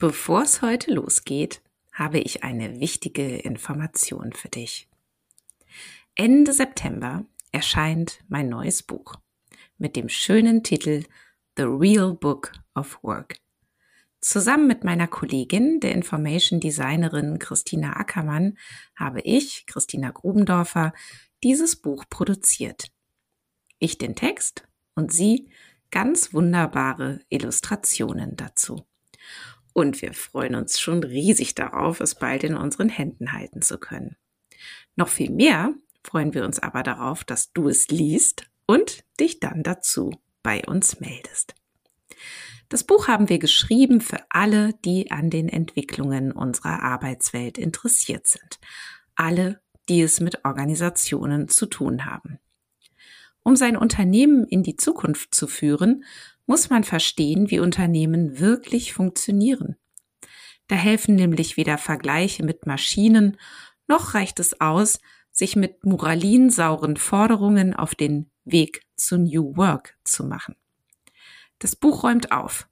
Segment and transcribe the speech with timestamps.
[0.00, 1.60] Bevor es heute losgeht,
[1.92, 4.88] habe ich eine wichtige Information für dich.
[6.14, 9.16] Ende September erscheint mein neues Buch
[9.76, 11.04] mit dem schönen Titel
[11.58, 13.40] The Real Book of Work.
[14.22, 18.56] Zusammen mit meiner Kollegin, der Information Designerin Christina Ackermann,
[18.96, 20.94] habe ich, Christina Grubendorfer,
[21.44, 22.90] dieses Buch produziert.
[23.78, 25.50] Ich den Text und sie
[25.90, 28.86] ganz wunderbare Illustrationen dazu.
[29.72, 34.16] Und wir freuen uns schon riesig darauf, es bald in unseren Händen halten zu können.
[34.96, 39.62] Noch viel mehr freuen wir uns aber darauf, dass du es liest und dich dann
[39.62, 40.12] dazu
[40.42, 41.54] bei uns meldest.
[42.68, 48.60] Das Buch haben wir geschrieben für alle, die an den Entwicklungen unserer Arbeitswelt interessiert sind.
[49.16, 52.38] Alle, die es mit Organisationen zu tun haben.
[53.42, 56.04] Um sein Unternehmen in die Zukunft zu führen,
[56.50, 59.76] muss man verstehen, wie Unternehmen wirklich funktionieren.
[60.66, 63.36] Da helfen nämlich weder Vergleiche mit Maschinen,
[63.86, 64.98] noch reicht es aus,
[65.30, 70.56] sich mit moralinsauren Forderungen auf den Weg zu New Work zu machen.
[71.60, 72.68] Das Buch räumt auf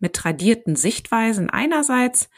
[0.00, 2.28] mit tradierten Sichtweisen einerseits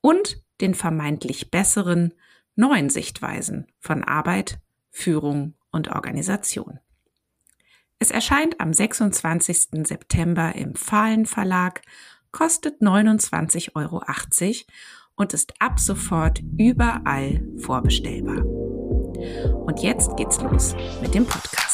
[0.00, 2.12] und den vermeintlich besseren
[2.56, 4.58] neuen Sichtweisen von Arbeit,
[4.90, 6.80] Führung und Organisation.
[7.98, 9.86] Es erscheint am 26.
[9.86, 11.82] September im Fahlen Verlag,
[12.32, 14.02] kostet 29,80 Euro
[15.16, 18.44] und ist ab sofort überall vorbestellbar.
[18.44, 21.73] Und jetzt geht's los mit dem Podcast.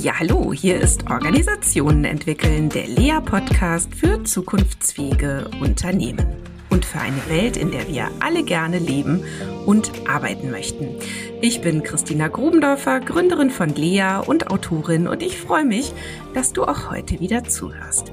[0.00, 6.26] Ja, hallo, hier ist Organisationen entwickeln, der Lea-Podcast für zukunftsfähige Unternehmen
[6.68, 9.24] und für eine Welt, in der wir alle gerne leben
[9.66, 10.96] und arbeiten möchten.
[11.40, 15.92] Ich bin Christina Grubendorfer, Gründerin von Lea und Autorin und ich freue mich,
[16.34, 18.10] dass du auch heute wieder zuhörst.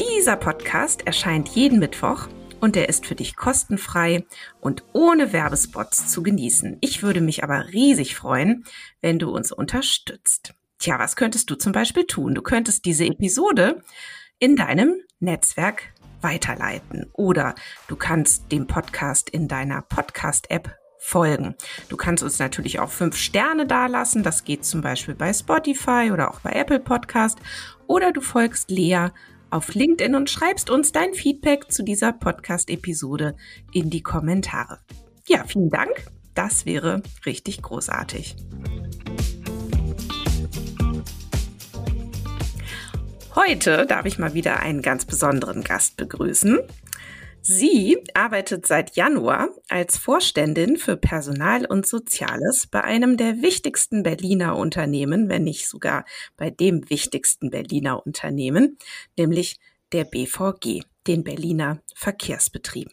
[0.00, 2.26] Dieser Podcast erscheint jeden Mittwoch
[2.60, 4.26] und er ist für dich kostenfrei
[4.60, 6.78] und ohne Werbespots zu genießen.
[6.80, 8.64] Ich würde mich aber riesig freuen,
[9.00, 10.54] wenn du uns unterstützt.
[10.78, 12.36] Tja, was könntest du zum Beispiel tun?
[12.36, 13.82] Du könntest diese Episode
[14.38, 17.56] in deinem Netzwerk weiterleiten oder
[17.88, 21.56] du kannst dem Podcast in deiner Podcast-App folgen.
[21.88, 24.22] Du kannst uns natürlich auch fünf Sterne dalassen.
[24.22, 27.38] Das geht zum Beispiel bei Spotify oder auch bei Apple Podcast.
[27.88, 29.08] Oder du folgst Lea
[29.50, 33.34] auf LinkedIn und schreibst uns dein Feedback zu dieser Podcast-Episode
[33.72, 34.78] in die Kommentare.
[35.26, 36.04] Ja, vielen Dank.
[36.34, 38.36] Das wäre richtig großartig.
[43.38, 46.58] Heute darf ich mal wieder einen ganz besonderen Gast begrüßen.
[47.40, 54.56] Sie arbeitet seit Januar als Vorständin für Personal und Soziales bei einem der wichtigsten Berliner
[54.56, 56.04] Unternehmen, wenn nicht sogar
[56.36, 58.76] bei dem wichtigsten Berliner Unternehmen,
[59.16, 59.60] nämlich
[59.92, 62.92] der BVG, den Berliner Verkehrsbetrieben.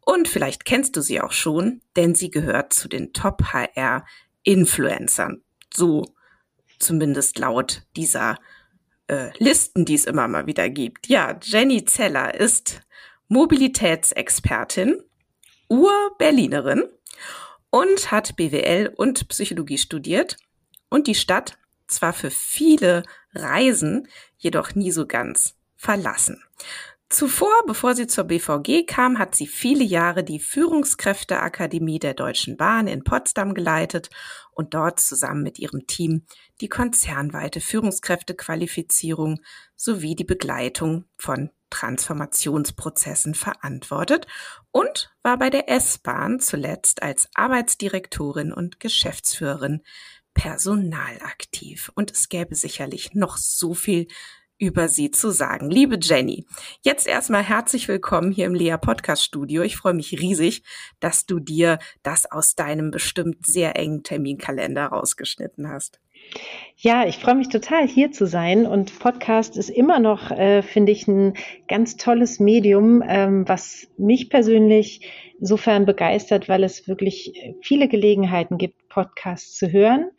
[0.00, 5.42] Und vielleicht kennst du sie auch schon, denn sie gehört zu den Top-HR-Influencern.
[5.72, 6.04] So
[6.80, 8.38] zumindest laut dieser
[9.08, 11.08] äh, Listen, die es immer mal wieder gibt.
[11.08, 12.82] Ja, Jenny Zeller ist
[13.28, 15.02] Mobilitätsexpertin,
[15.68, 16.84] Ur-Berlinerin
[17.70, 20.36] und hat BWL und Psychologie studiert
[20.88, 23.02] und die Stadt zwar für viele
[23.34, 24.08] Reisen,
[24.38, 26.42] jedoch nie so ganz verlassen.
[27.10, 32.86] Zuvor, bevor sie zur BVG kam, hat sie viele Jahre die Führungskräfteakademie der Deutschen Bahn
[32.86, 34.10] in Potsdam geleitet
[34.52, 36.26] und dort zusammen mit ihrem Team
[36.60, 39.40] die konzernweite Führungskräftequalifizierung
[39.74, 44.26] sowie die Begleitung von Transformationsprozessen verantwortet
[44.70, 49.82] und war bei der S-Bahn zuletzt als Arbeitsdirektorin und Geschäftsführerin
[50.34, 51.90] Personal aktiv.
[51.94, 54.08] Und es gäbe sicherlich noch so viel
[54.58, 55.70] über sie zu sagen.
[55.70, 56.44] Liebe Jenny,
[56.82, 59.62] jetzt erstmal herzlich willkommen hier im Lea Podcast Studio.
[59.62, 60.64] Ich freue mich riesig,
[60.98, 66.00] dass du dir das aus deinem bestimmt sehr engen Terminkalender rausgeschnitten hast.
[66.76, 70.92] Ja, ich freue mich total hier zu sein und Podcast ist immer noch, äh, finde
[70.92, 71.34] ich, ein
[71.68, 75.08] ganz tolles Medium, ähm, was mich persönlich
[75.40, 77.32] insofern begeistert, weil es wirklich
[77.62, 80.10] viele Gelegenheiten gibt, Podcasts zu hören.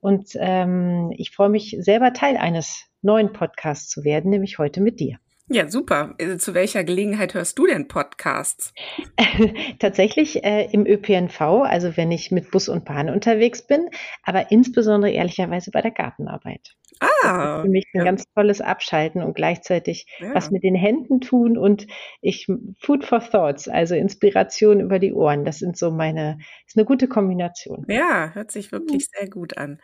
[0.00, 5.00] Und ähm, ich freue mich selber Teil eines neuen Podcast zu werden, nämlich heute mit
[5.00, 5.18] dir.
[5.50, 6.14] Ja, super.
[6.18, 8.74] Äh, zu welcher Gelegenheit hörst du denn Podcasts?
[9.78, 13.88] Tatsächlich äh, im ÖPNV, also wenn ich mit Bus und Bahn unterwegs bin,
[14.22, 16.74] aber insbesondere ehrlicherweise bei der Gartenarbeit.
[17.00, 18.04] Ah, für mich ein ja.
[18.04, 20.34] ganz tolles Abschalten und gleichzeitig ja.
[20.34, 21.86] was mit den Händen tun und
[22.20, 22.46] ich
[22.80, 25.44] Food for Thoughts, also Inspiration über die Ohren.
[25.44, 27.84] Das sind so meine, ist eine gute Kombination.
[27.88, 29.18] Ja, hört sich wirklich mhm.
[29.18, 29.80] sehr gut an.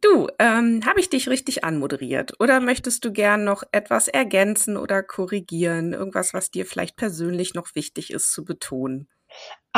[0.00, 5.02] Du, ähm, habe ich dich richtig anmoderiert oder möchtest du gern noch etwas ergänzen oder
[5.02, 5.92] korrigieren?
[5.92, 9.08] Irgendwas, was dir vielleicht persönlich noch wichtig ist zu betonen?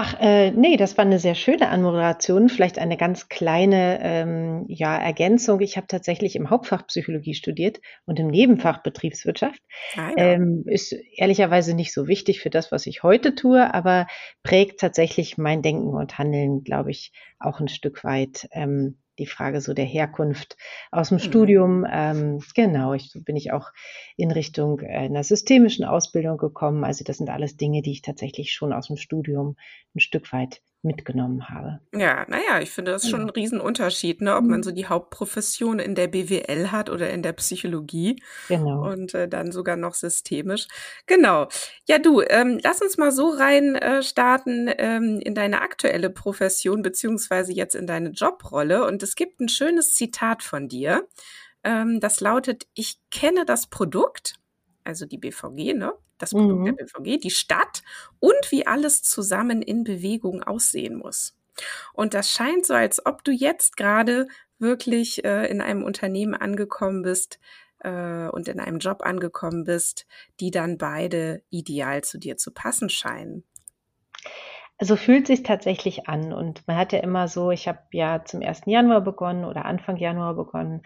[0.02, 2.48] Ach, äh, ne, das war eine sehr schöne Anmoderation.
[2.48, 5.60] Vielleicht eine ganz kleine, ähm, ja, Ergänzung.
[5.60, 9.60] Ich habe tatsächlich im Hauptfach Psychologie studiert und im Nebenfach Betriebswirtschaft.
[9.96, 10.16] Ah, ja.
[10.16, 14.06] Ähm, ist ehrlicherweise nicht so wichtig für das, was ich heute tue, aber
[14.42, 18.48] prägt tatsächlich mein Denken und Handeln, glaube ich, auch ein Stück weit.
[18.52, 20.56] Ähm, die Frage so der Herkunft
[20.90, 21.22] aus dem mhm.
[21.22, 21.86] Studium.
[21.90, 23.68] Ähm, genau, ich bin ich auch
[24.16, 26.84] in Richtung einer systemischen Ausbildung gekommen.
[26.84, 29.56] Also das sind alles Dinge, die ich tatsächlich schon aus dem Studium
[29.94, 31.80] ein Stück weit mitgenommen habe.
[31.94, 34.62] Ja, naja, ich finde das ist schon ein Riesenunterschied, ne, ob man mhm.
[34.62, 38.22] so die Hauptprofession in der BWL hat oder in der Psychologie.
[38.48, 38.90] Genau.
[38.90, 40.68] Und äh, dann sogar noch systemisch.
[41.06, 41.48] Genau.
[41.86, 46.82] Ja, du, ähm, lass uns mal so rein äh, starten ähm, in deine aktuelle Profession,
[46.82, 48.86] beziehungsweise jetzt in deine Jobrolle.
[48.86, 51.06] Und es gibt ein schönes Zitat von dir.
[51.62, 54.39] Ähm, das lautet, ich kenne das Produkt,
[54.90, 55.92] also die BVG, ne?
[56.18, 56.64] das Produkt mhm.
[56.64, 57.82] der BVG, die Stadt
[58.18, 61.36] und wie alles zusammen in Bewegung aussehen muss.
[61.94, 64.26] Und das scheint so, als ob du jetzt gerade
[64.58, 67.38] wirklich äh, in einem Unternehmen angekommen bist
[67.80, 70.06] äh, und in einem Job angekommen bist,
[70.40, 73.44] die dann beide ideal zu dir zu passen scheinen.
[74.80, 78.40] Also fühlt sich tatsächlich an und man hat ja immer so, ich habe ja zum
[78.40, 78.62] 1.
[78.64, 80.82] Januar begonnen oder Anfang Januar begonnen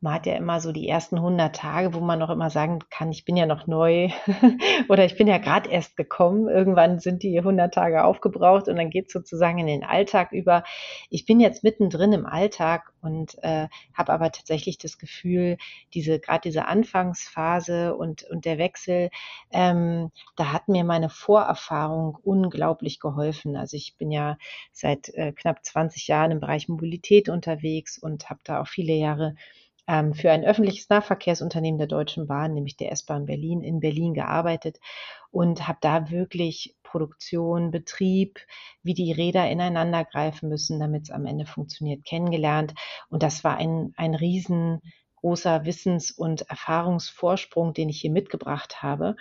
[0.00, 3.10] man hat ja immer so die ersten 100 Tage, wo man noch immer sagen kann,
[3.10, 4.10] ich bin ja noch neu
[4.88, 6.48] oder ich bin ja gerade erst gekommen.
[6.48, 10.62] Irgendwann sind die 100 Tage aufgebraucht und dann geht es sozusagen in den Alltag über.
[11.10, 15.56] Ich bin jetzt mittendrin im Alltag und äh, habe aber tatsächlich das Gefühl,
[15.94, 19.10] diese gerade diese Anfangsphase und, und der Wechsel,
[19.50, 23.56] ähm, da hat mir meine Vorerfahrung unglaublich geholfen.
[23.56, 24.38] Also ich bin ja
[24.70, 29.34] seit äh, knapp 20 Jahren im Bereich Mobilität unterwegs und habe da auch viele Jahre
[29.88, 34.78] ähm, für ein öffentliches Nahverkehrsunternehmen der Deutschen Bahn, nämlich der S-Bahn Berlin, in Berlin gearbeitet
[35.30, 38.38] und habe da wirklich Produktion, Betrieb,
[38.82, 42.74] wie die Räder ineinander greifen müssen, damit es am Ende funktioniert, kennengelernt.
[43.08, 49.16] Und das war ein, ein riesengroßer Wissens- und Erfahrungsvorsprung, den ich hier mitgebracht habe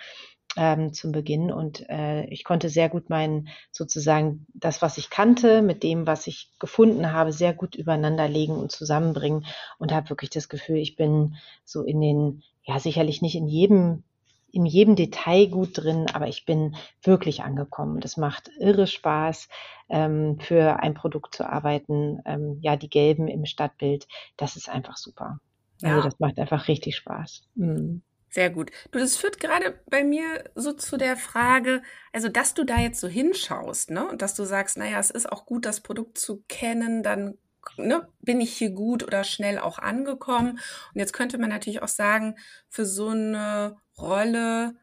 [0.58, 5.62] ähm, zum Beginn und äh, ich konnte sehr gut meinen sozusagen das, was ich kannte,
[5.62, 9.46] mit dem, was ich gefunden habe, sehr gut übereinander legen und zusammenbringen
[9.78, 14.04] und habe wirklich das Gefühl, ich bin so in den, ja sicherlich nicht in jedem
[14.52, 18.00] in jedem Detail gut drin, aber ich bin wirklich angekommen.
[18.00, 19.50] Das macht irre Spaß,
[19.90, 22.20] ähm, für ein Produkt zu arbeiten.
[22.26, 24.08] Ähm, ja, die Gelben im Stadtbild,
[24.38, 25.40] das ist einfach super.
[25.82, 25.96] Also ja.
[25.98, 27.44] Also das macht einfach richtig Spaß.
[27.56, 28.02] Mhm.
[28.38, 28.70] Sehr gut.
[28.92, 31.82] Du, das führt gerade bei mir so zu der Frage,
[32.14, 34.08] also dass du da jetzt so hinschaust, ne?
[34.08, 37.40] Und dass du sagst, naja, es ist auch gut, das Produkt zu kennen, dann
[37.78, 40.60] ne, bin ich hier gut oder schnell auch angekommen.
[40.94, 42.36] Und jetzt könnte man natürlich auch sagen,
[42.70, 44.76] für so eine Rolle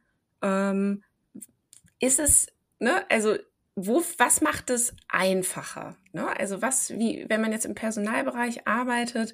[0.43, 1.05] ähm,
[2.01, 2.49] ist es,
[2.81, 3.37] ne, also
[3.77, 5.97] wo, was macht es einfacher?
[6.13, 6.27] Ne?
[6.41, 9.33] Also was, wie, wenn man jetzt im Personalbereich arbeitet,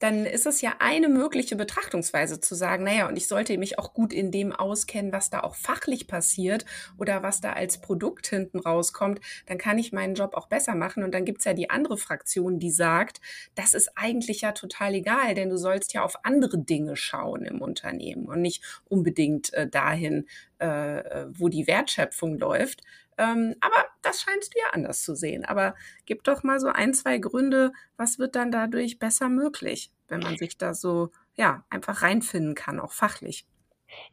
[0.00, 3.94] dann ist es ja eine mögliche Betrachtungsweise zu sagen, naja, und ich sollte mich auch
[3.94, 6.64] gut in dem auskennen, was da auch fachlich passiert
[6.98, 11.04] oder was da als Produkt hinten rauskommt, dann kann ich meinen Job auch besser machen.
[11.04, 13.20] Und dann gibt's ja die andere Fraktion, die sagt,
[13.54, 17.60] das ist eigentlich ja total egal, denn du sollst ja auf andere Dinge schauen im
[17.60, 20.26] Unternehmen und nicht unbedingt äh, dahin,
[20.60, 22.82] äh, wo die Wertschöpfung läuft.
[23.18, 25.44] Ähm, aber das scheinst du ja anders zu sehen.
[25.44, 25.74] Aber
[26.06, 30.36] gib doch mal so ein, zwei Gründe, was wird dann dadurch besser möglich, wenn man
[30.36, 33.46] sich da so, ja, einfach reinfinden kann, auch fachlich.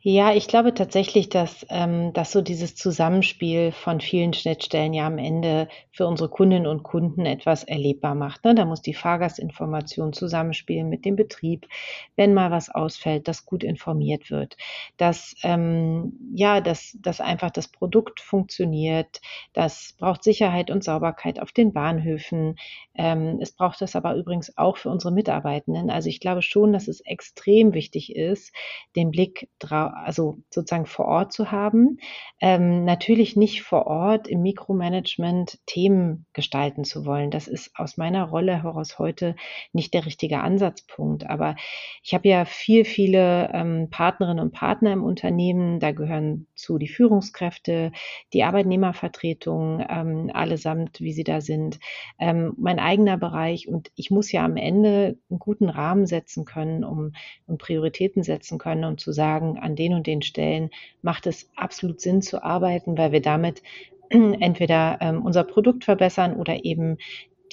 [0.02, 5.18] Ja, ich glaube tatsächlich, dass, ähm, dass so dieses Zusammenspiel von vielen Schnittstellen ja am
[5.18, 8.46] Ende für unsere Kundinnen und Kunden etwas erlebbar macht.
[8.46, 8.56] Ne?
[8.56, 11.68] Da muss die Fahrgastinformation zusammenspielen mit dem Betrieb,
[12.16, 14.56] wenn mal was ausfällt, dass gut informiert wird,
[14.98, 19.20] dass ähm, ja, dass, dass einfach das Produkt funktioniert.
[19.54, 22.56] Das braucht Sicherheit und Sauberkeit auf den Bahnhöfen.
[22.96, 25.90] Ähm, es braucht das aber übrigens auch für unsere Mitarbeitenden.
[25.90, 28.54] Also ich glaube schon, dass es extrem wichtig ist,
[28.96, 31.98] den Blick also sozusagen vor Ort zu haben.
[32.40, 37.32] Ähm, natürlich nicht vor Ort im Mikromanagement Themen gestalten zu wollen.
[37.32, 39.36] Das ist aus meiner Rolle heraus heute
[39.74, 41.30] nicht der richtige Ansatzpunkt.
[41.30, 41.56] Aber
[42.04, 45.80] ich habe ja viel, viele ähm, Partnerinnen und Partner im Unternehmen.
[45.80, 47.92] Da gehören zu die Führungskräfte,
[48.34, 51.80] die Arbeitnehmervertretung, ähm, allesamt, wie sie da sind,
[52.20, 53.68] ähm, mein eigener Bereich.
[53.68, 57.14] Und ich muss ja am Ende einen guten Rahmen setzen können, um,
[57.46, 60.70] um Prioritäten setzen können und zu sagen, an den und den Stellen
[61.02, 63.62] macht es absolut Sinn zu arbeiten, weil wir damit
[64.10, 66.98] entweder ähm, unser Produkt verbessern oder eben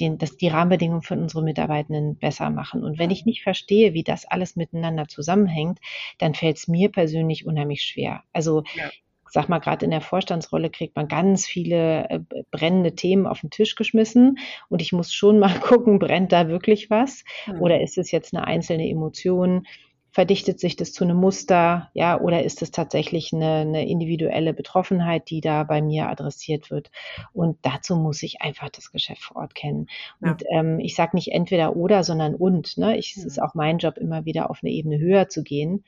[0.00, 2.82] den, dass die Rahmenbedingungen für unsere Mitarbeitenden besser machen.
[2.82, 5.78] Und wenn ich nicht verstehe, wie das alles miteinander zusammenhängt,
[6.18, 8.24] dann fällt es mir persönlich unheimlich schwer.
[8.32, 8.90] Also ja
[9.34, 12.20] sag mal, gerade in der Vorstandsrolle kriegt man ganz viele äh,
[12.52, 16.88] brennende Themen auf den Tisch geschmissen und ich muss schon mal gucken, brennt da wirklich
[16.88, 17.24] was?
[17.46, 17.60] Mhm.
[17.60, 19.66] Oder ist es jetzt eine einzelne Emotion?
[20.14, 25.28] Verdichtet sich das zu einem Muster, ja, oder ist es tatsächlich eine, eine individuelle Betroffenheit,
[25.28, 26.92] die da bei mir adressiert wird?
[27.32, 29.88] Und dazu muss ich einfach das Geschäft vor Ort kennen.
[30.22, 30.30] Ja.
[30.30, 32.78] Und ähm, ich sage nicht entweder oder, sondern und.
[32.78, 32.96] Ne?
[32.96, 35.82] Ich, Es ist auch mein Job, immer wieder auf eine Ebene höher zu gehen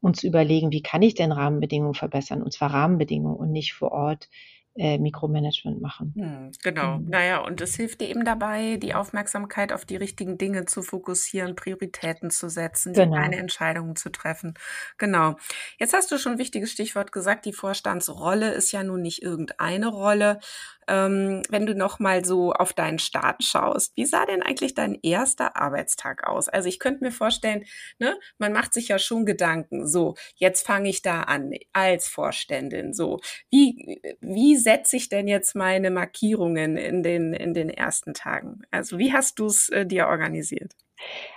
[0.00, 2.44] und zu überlegen, wie kann ich denn Rahmenbedingungen verbessern?
[2.44, 4.28] Und zwar Rahmenbedingungen und nicht vor Ort
[4.76, 6.12] äh, Mikromanagement machen.
[6.16, 6.98] Hm, genau.
[6.98, 7.08] Mhm.
[7.08, 11.54] Naja, und es hilft dir eben dabei, die Aufmerksamkeit auf die richtigen Dinge zu fokussieren,
[11.54, 13.16] Prioritäten zu setzen, genau.
[13.16, 14.54] deine Entscheidungen zu treffen.
[14.98, 15.36] Genau.
[15.78, 17.44] Jetzt hast du schon ein wichtiges Stichwort gesagt.
[17.44, 20.40] Die Vorstandsrolle ist ja nun nicht irgendeine Rolle,
[20.88, 24.98] ähm, wenn du noch mal so auf deinen Start schaust, wie sah denn eigentlich dein
[25.02, 26.48] erster Arbeitstag aus?
[26.48, 27.64] Also ich könnte mir vorstellen,
[27.98, 32.92] ne, man macht sich ja schon Gedanken, so, jetzt fange ich da an als Vorständin,
[32.92, 38.62] so, wie, wie setze ich denn jetzt meine Markierungen in den, in den ersten Tagen?
[38.70, 40.72] Also wie hast du es äh, dir organisiert?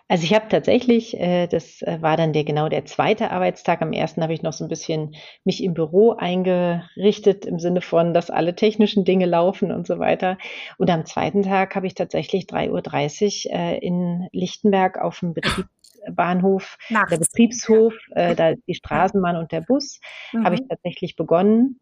[0.07, 3.81] Also ich habe tatsächlich, äh, das äh, war dann der genau der zweite Arbeitstag.
[3.81, 8.13] Am ersten habe ich noch so ein bisschen mich im Büro eingerichtet im Sinne von,
[8.13, 10.38] dass alle technischen Dinge laufen und so weiter.
[10.77, 16.77] Und am zweiten Tag habe ich tatsächlich 3.30 Uhr äh, in Lichtenberg auf dem Betriebsbahnhof,
[16.89, 17.10] Nachts.
[17.10, 20.00] der Betriebshof, äh, da die Straßenbahn und der Bus,
[20.31, 20.46] mhm.
[20.46, 21.81] habe ich tatsächlich begonnen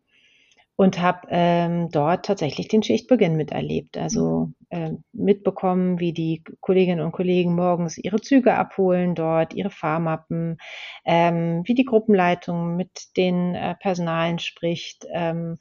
[0.77, 3.97] und habe ähm, dort tatsächlich den Schichtbeginn miterlebt.
[3.97, 10.57] Also äh, mitbekommen, wie die Kolleginnen und Kollegen morgens ihre Züge abholen, dort ihre Fahrmappen,
[11.05, 15.57] ähm, wie die Gruppenleitung mit den äh, Personalen spricht, ähm,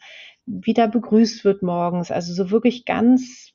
[0.46, 2.10] wie da begrüßt wird morgens.
[2.10, 3.53] Also so wirklich ganz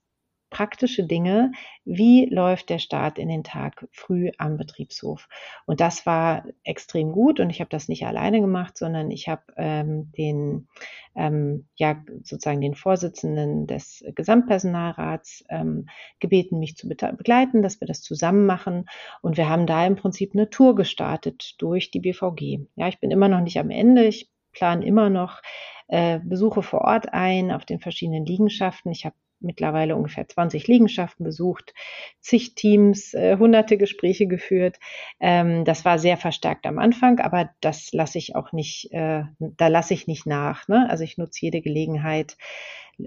[0.50, 1.52] praktische Dinge.
[1.86, 5.28] Wie läuft der Start in den Tag früh am Betriebshof?
[5.66, 9.44] Und das war extrem gut und ich habe das nicht alleine gemacht, sondern ich habe
[9.58, 10.68] ähm, den,
[11.16, 15.88] ähm, ja, sozusagen den Vorsitzenden des Gesamtpersonalrats ähm,
[16.20, 18.90] gebeten, mich zu begleiten, dass wir das zusammen machen.
[19.22, 22.68] Und wir haben da im Prinzip eine Tour gestartet durch die BVG.
[22.76, 24.06] Ja, ich bin immer noch nicht am Ende.
[24.06, 25.42] Ich plane immer noch
[25.88, 28.92] äh, Besuche vor Ort ein auf den verschiedenen Liegenschaften.
[28.92, 31.74] Ich habe mittlerweile ungefähr 20 Liegenschaften besucht,
[32.20, 34.80] zig Teams, äh, hunderte Gespräche geführt.
[35.20, 39.68] Ähm, das war sehr verstärkt am Anfang, aber das lasse ich auch nicht, äh, da
[39.68, 40.68] lasse ich nicht nach.
[40.68, 40.88] Ne?
[40.90, 42.38] Also ich nutze jede Gelegenheit.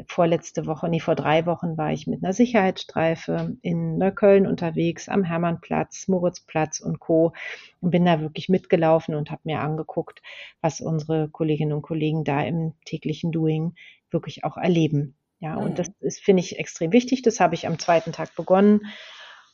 [0.06, 5.22] Vorletzte Woche, nee, vor drei Wochen war ich mit einer Sicherheitsstreife in Neukölln unterwegs, am
[5.22, 7.34] Hermannplatz, Moritzplatz und Co.
[7.82, 10.22] und bin da wirklich mitgelaufen und habe mir angeguckt,
[10.62, 13.74] was unsere Kolleginnen und Kollegen da im täglichen Doing
[14.10, 15.14] wirklich auch erleben.
[15.42, 15.62] Ja, mhm.
[15.62, 17.22] und das ist, finde ich, extrem wichtig.
[17.22, 18.86] Das habe ich am zweiten Tag begonnen.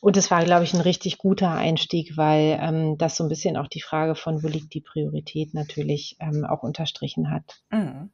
[0.00, 3.56] Und es war, glaube ich, ein richtig guter Einstieg, weil ähm, das so ein bisschen
[3.56, 7.62] auch die Frage von, wo liegt die Priorität natürlich ähm, auch unterstrichen hat.
[7.70, 8.10] Mhm.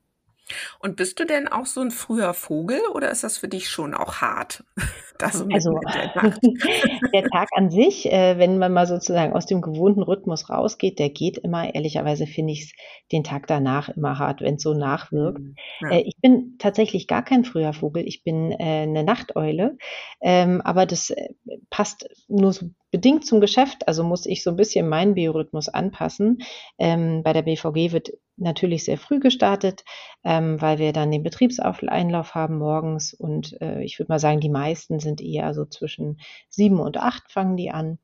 [0.78, 3.94] Und bist du denn auch so ein früher Vogel oder ist das für dich schon
[3.94, 4.64] auch hart?
[5.16, 6.12] Das also der,
[7.12, 11.08] der, Tag an sich, äh, wenn man mal sozusagen aus dem gewohnten Rhythmus rausgeht, der
[11.08, 12.72] geht immer, ehrlicherweise finde ich es
[13.12, 15.38] den Tag danach immer hart, wenn es so nachwirkt.
[15.38, 15.90] Mhm, ja.
[15.92, 19.78] Äh, ich bin tatsächlich gar kein früher Vogel, ich bin äh, eine Nachteule,
[20.20, 21.28] ähm, aber das äh,
[21.70, 26.42] passt nur so bedingt zum Geschäft, also muss ich so ein bisschen meinen Biorhythmus anpassen.
[26.78, 29.82] Ähm, bei der BVG wird natürlich sehr früh gestartet,
[30.22, 34.48] ähm, weil wir dann den Betriebseinlauf haben morgens und äh, ich würde mal sagen, die
[34.48, 37.98] meisten sind eher so zwischen sieben und acht fangen die an.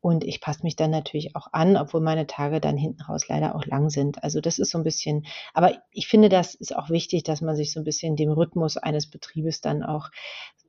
[0.00, 3.54] Und ich passe mich dann natürlich auch an, obwohl meine Tage dann hinten raus leider
[3.54, 4.24] auch lang sind.
[4.24, 7.54] Also das ist so ein bisschen, aber ich finde, das ist auch wichtig, dass man
[7.54, 10.08] sich so ein bisschen dem Rhythmus eines Betriebes dann auch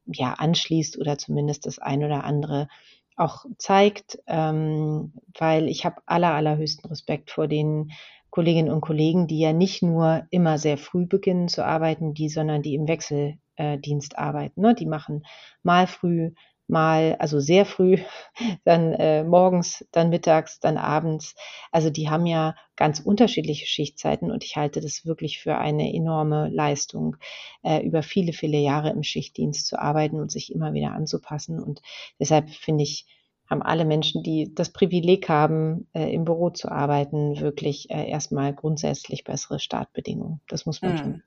[0.06, 2.68] ja anschließt oder zumindest das ein oder andere
[3.16, 7.92] auch zeigt, ähm, weil ich habe aller, allerhöchsten Respekt vor den
[8.30, 12.64] Kolleginnen und Kollegen, die ja nicht nur immer sehr früh beginnen zu arbeiten, die, sondern
[12.64, 14.62] die im Wechseldienst arbeiten.
[14.62, 14.74] Ne?
[14.74, 15.24] Die machen
[15.62, 16.32] mal früh,
[16.68, 17.98] mal, also sehr früh,
[18.66, 21.36] dann äh, morgens, dann mittags, dann abends.
[21.72, 26.50] Also die haben ja ganz unterschiedliche Schichtzeiten und ich halte das wirklich für eine enorme
[26.50, 27.18] Leistung,
[27.64, 31.60] äh, über viele, viele Jahre im Schichtdienst zu arbeiten und sich immer wieder anzupassen.
[31.60, 31.82] Und
[32.20, 33.06] deshalb finde ich,
[33.50, 38.54] haben alle Menschen, die das Privileg haben, äh, im Büro zu arbeiten, wirklich äh, erstmal
[38.54, 40.42] grundsätzlich bessere Startbedingungen.
[40.48, 40.98] Das muss man Mhm.
[40.98, 41.24] schon.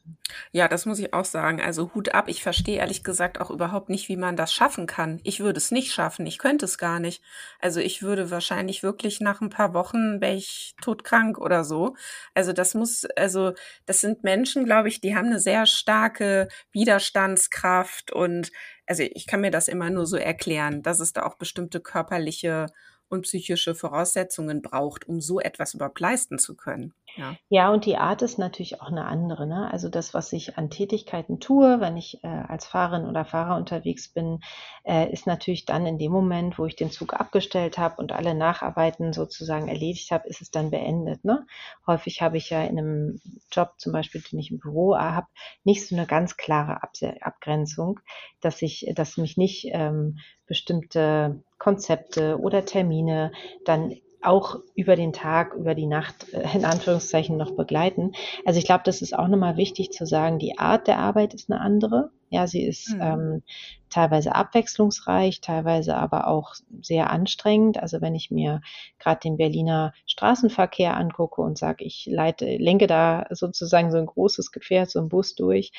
[0.53, 1.61] Ja, das muss ich auch sagen.
[1.61, 2.29] Also Hut ab.
[2.29, 5.21] Ich verstehe ehrlich gesagt auch überhaupt nicht, wie man das schaffen kann.
[5.23, 6.27] Ich würde es nicht schaffen.
[6.27, 7.23] Ich könnte es gar nicht.
[7.61, 11.95] Also ich würde wahrscheinlich wirklich nach ein paar Wochen wäre ich todkrank oder so.
[12.35, 13.53] Also das muss, also
[13.87, 18.51] das sind Menschen, glaube ich, die haben eine sehr starke Widerstandskraft und
[18.87, 22.67] also ich kann mir das immer nur so erklären, dass es da auch bestimmte körperliche
[23.09, 26.95] und psychische Voraussetzungen braucht, um so etwas überhaupt leisten zu können.
[27.17, 27.35] Ja.
[27.49, 29.47] Ja, und die Art ist natürlich auch eine andere.
[29.47, 29.71] Ne?
[29.71, 34.09] Also das, was ich an Tätigkeiten tue, wenn ich äh, als Fahrerin oder Fahrer unterwegs
[34.09, 34.41] bin,
[34.85, 38.35] äh, ist natürlich dann in dem Moment, wo ich den Zug abgestellt habe und alle
[38.35, 41.25] Nacharbeiten sozusagen erledigt habe, ist es dann beendet.
[41.25, 41.47] Ne?
[41.87, 43.21] Häufig habe ich ja in einem
[43.51, 45.27] Job, zum Beispiel, den ich im Büro habe,
[45.65, 48.01] nicht so eine ganz klare Abse Abgrenzung,
[48.43, 53.33] dass ich, dass mich nicht ähm, bestimmte Konzepte oder Termine
[53.65, 53.95] dann
[54.27, 58.13] auch über den Tag, über die Nacht äh, in Anführungszeichen noch begleiten.
[58.45, 61.51] Also ich glaube, das ist auch nochmal wichtig zu sagen, die Art der Arbeit ist
[61.51, 62.11] eine andere.
[62.29, 63.01] Ja, sie ist Mhm.
[63.01, 63.43] ähm,
[63.89, 67.79] teilweise abwechslungsreich, teilweise aber auch sehr anstrengend.
[67.81, 68.61] Also wenn ich mir
[68.99, 74.51] gerade den Berliner Straßenverkehr angucke und sage, ich leite, lenke da sozusagen so ein großes
[74.53, 75.71] Gefährt, so ein Bus durch,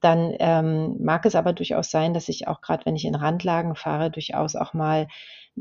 [0.00, 3.74] dann ähm, mag es aber durchaus sein, dass ich auch gerade, wenn ich in Randlagen
[3.74, 5.08] fahre, durchaus auch mal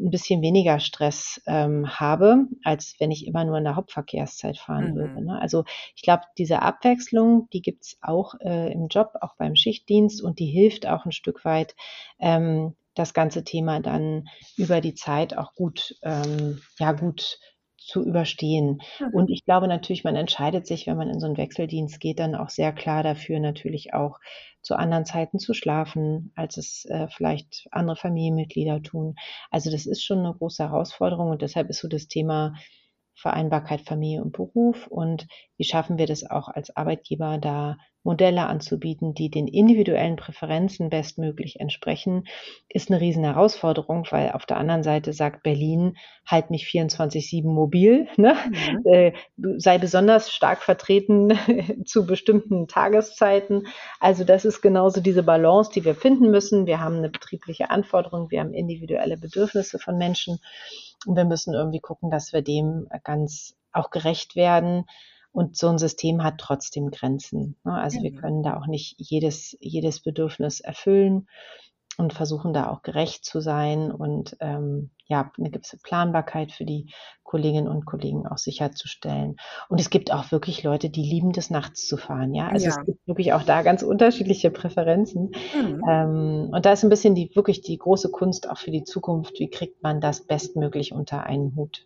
[0.05, 4.93] ein bisschen weniger Stress ähm, habe, als wenn ich immer nur in der Hauptverkehrszeit fahren
[4.93, 4.95] Mhm.
[4.95, 5.23] würde.
[5.25, 5.39] Ne?
[5.41, 5.63] Also
[5.95, 10.47] ich glaube, diese Abwechslung, die gibt's auch äh, im Job, auch beim Schichtdienst und die
[10.47, 11.75] hilft auch ein Stück weit,
[12.19, 14.27] ähm, das ganze Thema dann
[14.57, 17.39] über die Zeit auch gut, ähm, ja, gut
[17.88, 18.82] zu überstehen.
[19.00, 19.13] Mhm.
[19.13, 22.36] Und ich glaube natürlich, man entscheidet sich, wenn man in so einen Wechseldienst geht, dann
[22.36, 24.20] auch sehr klar dafür, natürlich auch
[24.62, 29.15] zu anderen Zeiten zu schlafen, als es äh, vielleicht andere Familienmitglieder tun.
[29.50, 32.56] Also das ist schon eine große Herausforderung und deshalb ist so das Thema
[33.17, 39.13] Vereinbarkeit Familie und Beruf und wie schaffen wir das auch als Arbeitgeber, da Modelle anzubieten,
[39.13, 42.24] die den individuellen Präferenzen bestmöglich entsprechen,
[42.69, 48.07] ist eine riesen Herausforderung, weil auf der anderen Seite sagt Berlin, halt mich 24-7 mobil,
[48.17, 48.36] ne?
[48.47, 48.86] Mhm.
[48.86, 49.13] äh,
[49.57, 51.38] sei besonders stark vertreten
[51.86, 53.67] zu bestimmten Tageszeiten.
[54.00, 56.65] Also das ist genauso diese Balance, die wir finden müssen.
[56.65, 60.39] Wir haben eine betriebliche Anforderung, wir haben individuelle Bedürfnisse von Menschen
[61.05, 64.86] und wir müssen irgendwie gucken, dass wir dem ganz auch gerecht werden.
[65.31, 67.57] Und so ein System hat trotzdem Grenzen.
[67.63, 67.73] Ne?
[67.73, 68.15] Also wir Mhm.
[68.15, 71.27] können da auch nicht jedes, jedes Bedürfnis erfüllen
[71.97, 76.93] und versuchen da auch gerecht zu sein und ähm, ja, eine gewisse Planbarkeit für die
[77.23, 79.38] Kolleginnen und Kollegen auch sicherzustellen.
[79.69, 82.33] Und es gibt auch wirklich Leute, die lieben das nachts zu fahren.
[82.33, 82.71] Ja, also Ja.
[82.77, 85.31] es gibt wirklich auch da ganz unterschiedliche Präferenzen.
[85.55, 85.81] Mhm.
[85.89, 89.39] Ähm, und da ist ein bisschen die wirklich die große Kunst auch für die Zukunft.
[89.39, 91.86] Wie kriegt man das bestmöglich unter einen Hut?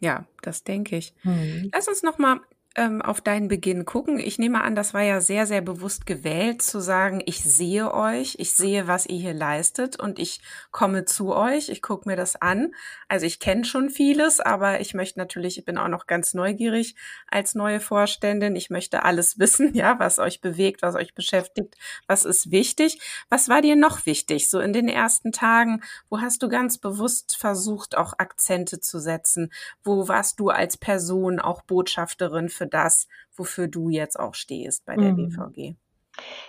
[0.00, 1.14] Ja, das denke ich.
[1.22, 1.70] Mhm.
[1.72, 2.40] Lass uns noch mal
[2.76, 4.18] ähm, auf deinen Beginn gucken.
[4.18, 8.36] Ich nehme an, das war ja sehr, sehr bewusst gewählt, zu sagen, ich sehe euch,
[8.38, 12.40] ich sehe, was ihr hier leistet und ich komme zu euch, ich gucke mir das
[12.40, 12.72] an.
[13.08, 16.94] Also ich kenne schon vieles, aber ich möchte natürlich, ich bin auch noch ganz neugierig
[17.28, 18.56] als neue Vorständin.
[18.56, 23.00] Ich möchte alles wissen, ja, was euch bewegt, was euch beschäftigt, was ist wichtig.
[23.28, 25.82] Was war dir noch wichtig, so in den ersten Tagen?
[26.08, 29.52] Wo hast du ganz bewusst versucht, auch Akzente zu setzen?
[29.84, 34.96] Wo warst du als Person auch Botschafterin für das, wofür du jetzt auch stehst bei
[34.96, 35.16] der Mhm.
[35.16, 35.76] BVG?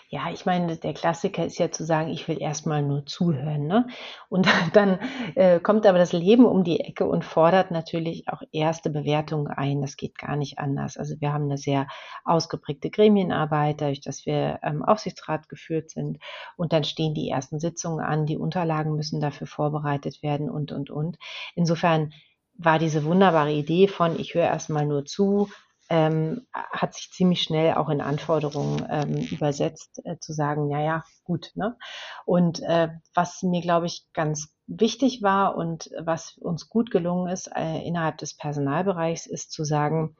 [0.09, 3.65] Ja, ich meine, der Klassiker ist ja zu sagen, ich will erstmal nur zuhören.
[3.65, 3.87] Ne?
[4.29, 4.99] Und dann
[5.35, 9.81] äh, kommt aber das Leben um die Ecke und fordert natürlich auch erste Bewertungen ein.
[9.81, 10.97] Das geht gar nicht anders.
[10.97, 11.87] Also wir haben eine sehr
[12.25, 16.19] ausgeprägte Gremienarbeit, dadurch, dass wir ähm, Aufsichtsrat geführt sind.
[16.57, 20.91] Und dann stehen die ersten Sitzungen an, die Unterlagen müssen dafür vorbereitet werden und, und,
[20.91, 21.17] und.
[21.55, 22.13] Insofern
[22.55, 25.49] war diese wunderbare Idee von, ich höre erstmal nur zu,
[25.93, 31.03] ähm, hat sich ziemlich schnell auch in Anforderungen ähm, übersetzt, äh, zu sagen, ja, ja,
[31.23, 31.51] gut.
[31.53, 31.77] Ne?
[32.25, 37.47] Und äh, was mir, glaube ich, ganz wichtig war und was uns gut gelungen ist
[37.55, 40.15] äh, innerhalb des Personalbereichs, ist zu sagen,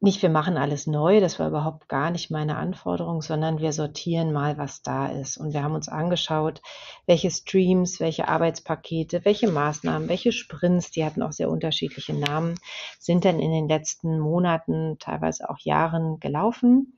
[0.00, 4.32] nicht wir machen alles neu, das war überhaupt gar nicht meine Anforderung, sondern wir sortieren
[4.32, 5.36] mal, was da ist.
[5.38, 6.62] Und wir haben uns angeschaut,
[7.06, 12.54] welche Streams, welche Arbeitspakete, welche Maßnahmen, welche Sprints, die hatten auch sehr unterschiedliche Namen,
[13.00, 16.96] sind denn in den letzten Monaten, teilweise auch Jahren gelaufen.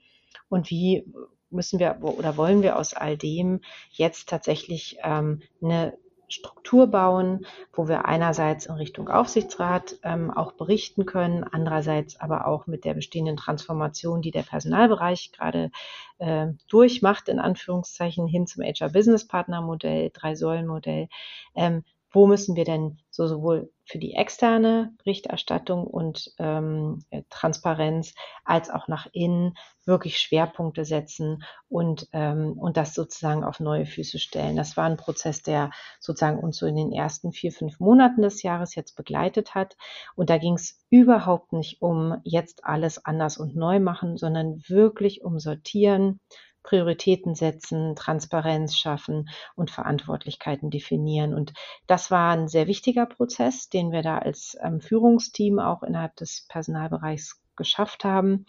[0.51, 1.07] Und wie
[1.49, 3.61] müssen wir oder wollen wir aus all dem
[3.91, 5.97] jetzt tatsächlich ähm, eine
[6.31, 12.67] Struktur bauen, wo wir einerseits in Richtung Aufsichtsrat ähm, auch berichten können, andererseits aber auch
[12.67, 15.71] mit der bestehenden Transformation, die der Personalbereich gerade
[16.19, 21.09] äh, durchmacht, in Anführungszeichen hin zum HR-Business-Partner-Modell, Drei-Säulen-Modell,
[21.55, 28.71] ähm, wo müssen wir denn so sowohl für die externe Berichterstattung und ähm, Transparenz als
[28.71, 34.57] auch nach innen wirklich Schwerpunkte setzen und, ähm, und das sozusagen auf neue Füße stellen.
[34.57, 38.43] Das war ein Prozess, der sozusagen uns so in den ersten vier, fünf Monaten des
[38.43, 39.77] Jahres jetzt begleitet hat.
[40.15, 45.25] Und da ging es überhaupt nicht um jetzt alles anders und neu machen, sondern wirklich
[45.25, 46.21] um Sortieren,
[46.63, 51.35] Prioritäten setzen, Transparenz schaffen und Verantwortlichkeiten definieren.
[51.35, 51.53] Und
[51.87, 56.47] das war ein sehr wichtiger Prozess, den wir da als ähm, Führungsteam auch innerhalb des
[56.49, 58.47] Personalbereichs geschafft haben.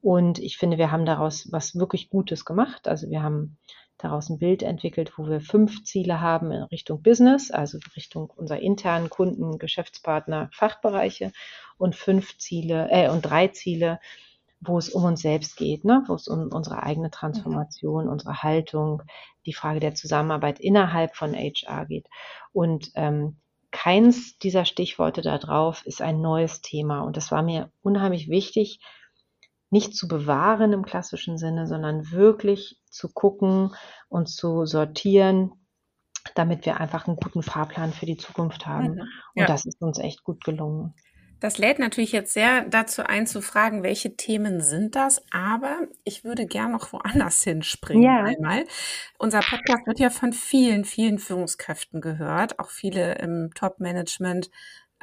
[0.00, 2.88] Und ich finde, wir haben daraus was wirklich Gutes gemacht.
[2.88, 3.56] Also wir haben
[3.98, 8.60] daraus ein Bild entwickelt, wo wir fünf Ziele haben in Richtung Business, also Richtung unserer
[8.60, 11.32] internen Kunden, Geschäftspartner, Fachbereiche
[11.78, 14.00] und fünf Ziele äh, und drei Ziele
[14.64, 16.02] wo es um uns selbst geht, ne?
[16.06, 18.10] wo es um unsere eigene Transformation, mhm.
[18.10, 19.02] unsere Haltung,
[19.46, 22.06] die Frage der Zusammenarbeit innerhalb von HR geht.
[22.52, 23.36] Und ähm,
[23.70, 27.00] keins dieser Stichworte da drauf ist ein neues Thema.
[27.00, 28.80] Und das war mir unheimlich wichtig,
[29.70, 33.74] nicht zu bewahren im klassischen Sinne, sondern wirklich zu gucken
[34.08, 35.50] und zu sortieren,
[36.36, 38.94] damit wir einfach einen guten Fahrplan für die Zukunft haben.
[38.94, 39.08] Mhm.
[39.34, 39.42] Ja.
[39.42, 40.94] Und das ist uns echt gut gelungen.
[41.44, 45.22] Das lädt natürlich jetzt sehr dazu ein, zu fragen, welche Themen sind das?
[45.30, 48.24] Aber ich würde gern noch woanders hinspringen ja.
[48.24, 48.64] einmal.
[49.18, 54.50] Unser Podcast wird ja von vielen, vielen Führungskräften gehört, auch viele im Top-Management.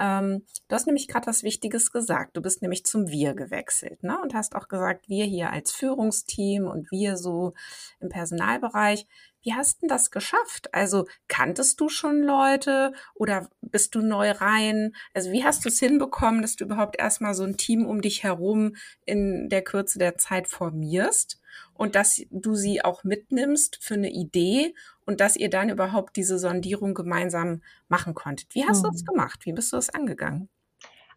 [0.01, 2.35] Ähm, du hast nämlich gerade was Wichtiges gesagt.
[2.35, 4.19] Du bist nämlich zum Wir gewechselt ne?
[4.21, 7.53] und hast auch gesagt, wir hier als Führungsteam und wir so
[7.99, 9.05] im Personalbereich.
[9.43, 10.73] Wie hast du das geschafft?
[10.73, 14.93] Also kanntest du schon Leute oder bist du neu rein?
[15.13, 18.23] Also wie hast du es hinbekommen, dass du überhaupt erstmal so ein Team um dich
[18.23, 21.39] herum in der Kürze der Zeit formierst
[21.73, 24.73] und dass du sie auch mitnimmst für eine Idee
[25.05, 28.53] und dass ihr dann überhaupt diese Sondierung gemeinsam machen konntet?
[28.55, 28.87] Wie hast mhm.
[28.87, 29.45] du das gemacht?
[29.45, 30.49] Wie bist du das angegangen?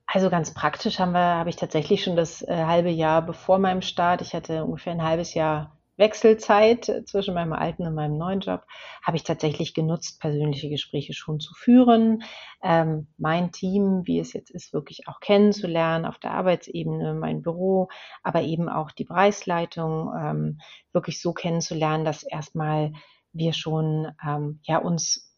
[0.07, 3.83] Also ganz praktisch haben wir, habe ich tatsächlich schon das äh, halbe Jahr bevor meinem
[3.83, 8.67] Start, ich hatte ungefähr ein halbes Jahr Wechselzeit zwischen meinem alten und meinem neuen Job
[9.03, 12.25] habe ich tatsächlich genutzt, persönliche Gespräche schon zu führen,
[12.63, 17.89] ähm, mein Team, wie es jetzt ist, wirklich auch kennenzulernen auf der Arbeitsebene, mein Büro,
[18.23, 20.59] aber eben auch die Preisleitung ähm,
[20.93, 22.93] wirklich so kennenzulernen, dass erstmal
[23.35, 25.35] wir schon ähm, ja uns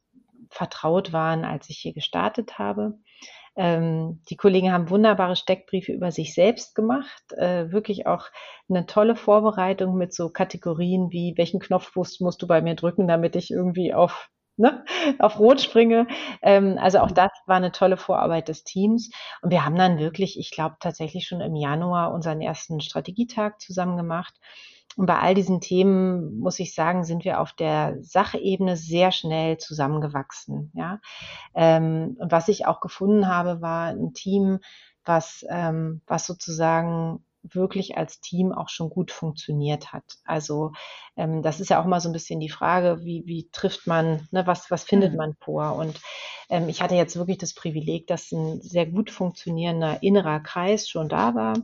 [0.51, 2.99] vertraut waren, als ich hier gestartet habe.
[3.57, 7.33] Ähm, die Kollegen haben wunderbare Steckbriefe über sich selbst gemacht.
[7.33, 8.27] Äh, wirklich auch
[8.69, 13.09] eine tolle Vorbereitung mit so Kategorien wie, welchen Knopf musst, musst du bei mir drücken,
[13.09, 14.87] damit ich irgendwie auf Ne,
[15.19, 16.07] auf Rot springe.
[16.41, 19.11] Ähm, also auch das war eine tolle Vorarbeit des Teams.
[19.43, 23.99] Und wir haben dann wirklich, ich glaube, tatsächlich schon im Januar unseren ersten Strategietag zusammen
[23.99, 24.33] gemacht.
[24.97, 29.59] Und bei all diesen Themen, muss ich sagen, sind wir auf der Sachebene sehr schnell
[29.59, 30.73] zusammengewachsen.
[30.75, 31.01] Ja?
[31.55, 34.59] Ähm, und was ich auch gefunden habe, war ein Team,
[35.05, 40.05] was, ähm, was sozusagen wirklich als Team auch schon gut funktioniert hat.
[40.25, 40.73] Also
[41.17, 44.29] ähm, das ist ja auch mal so ein bisschen die Frage, wie, wie trifft man,
[44.31, 45.19] ne, was, was findet mhm.
[45.19, 45.77] man vor?
[45.77, 46.01] Und
[46.49, 51.09] ähm, ich hatte jetzt wirklich das Privileg, dass ein sehr gut funktionierender innerer Kreis schon
[51.09, 51.55] da war.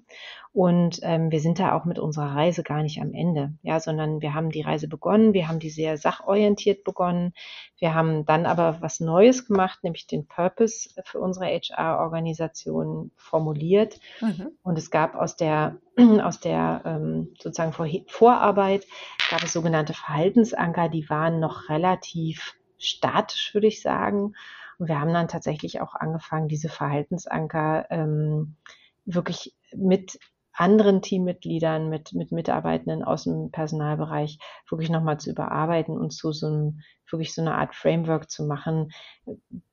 [0.54, 4.20] Und ähm, wir sind da auch mit unserer Reise gar nicht am Ende, ja, sondern
[4.20, 7.32] wir haben die Reise begonnen, wir haben die sehr sachorientiert begonnen.
[7.78, 13.98] Wir haben dann aber was Neues gemacht, nämlich den Purpose für unsere HR-Organisation formuliert.
[14.20, 14.48] Mhm.
[14.62, 15.71] Und es gab aus der
[16.22, 18.86] aus der ähm, sozusagen Vor Vorarbeit
[19.30, 24.34] gab es sogenannte Verhaltensanker, die waren noch relativ statisch, würde ich sagen.
[24.78, 28.56] Und wir haben dann tatsächlich auch angefangen, diese Verhaltensanker ähm,
[29.04, 30.18] wirklich mit
[30.54, 34.38] anderen Teammitgliedern, mit, mit Mitarbeitenden aus dem Personalbereich
[34.68, 38.90] wirklich nochmal zu überarbeiten und zu so einem, wirklich so eine Art Framework zu machen,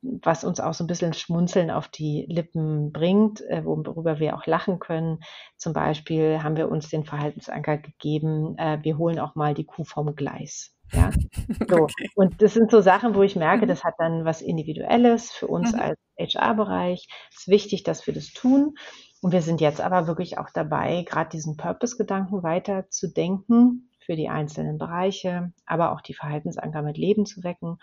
[0.02, 4.46] was uns auch so ein bisschen Schmunzeln auf die Lippen bringt, äh, worüber wir auch
[4.46, 5.20] lachen können.
[5.58, 9.86] Zum Beispiel haben wir uns den Verhaltensanker gegeben, äh, wir holen auch mal die Kuh
[9.86, 10.76] vom Gleis.
[10.92, 11.12] Ja,
[11.70, 11.84] so.
[11.84, 12.10] Okay.
[12.16, 13.70] Und das sind so Sachen, wo ich merke, mhm.
[13.70, 15.80] das hat dann was Individuelles für uns mhm.
[15.80, 17.08] als HR-Bereich.
[17.32, 18.76] Es ist wichtig, dass wir das tun.
[19.22, 24.16] Und wir sind jetzt aber wirklich auch dabei, gerade diesen Purpose-Gedanken weiter zu denken für
[24.16, 27.78] die einzelnen Bereiche, aber auch die Verhaltensanker mit Leben zu wecken.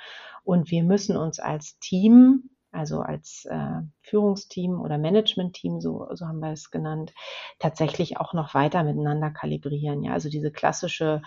[0.44, 6.40] Und wir müssen uns als Team, also als äh, Führungsteam oder Management-Team, so, so haben
[6.40, 7.12] wir es genannt,
[7.58, 10.02] tatsächlich auch noch weiter miteinander kalibrieren.
[10.02, 11.22] Ja, also diese klassische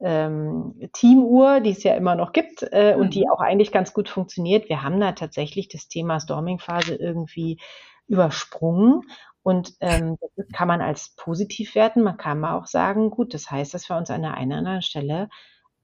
[0.00, 3.30] ähm, Teamuhr, die es ja immer noch gibt äh, und die mhm.
[3.30, 4.68] auch eigentlich ganz gut funktioniert.
[4.68, 7.58] Wir haben da tatsächlich das Thema Storming-Phase irgendwie
[8.06, 9.02] übersprungen
[9.46, 12.02] und ähm, das kann man als positiv werten.
[12.02, 14.58] Man kann mal auch sagen, gut, das heißt, dass wir uns an der einen oder
[14.58, 15.28] anderen Stelle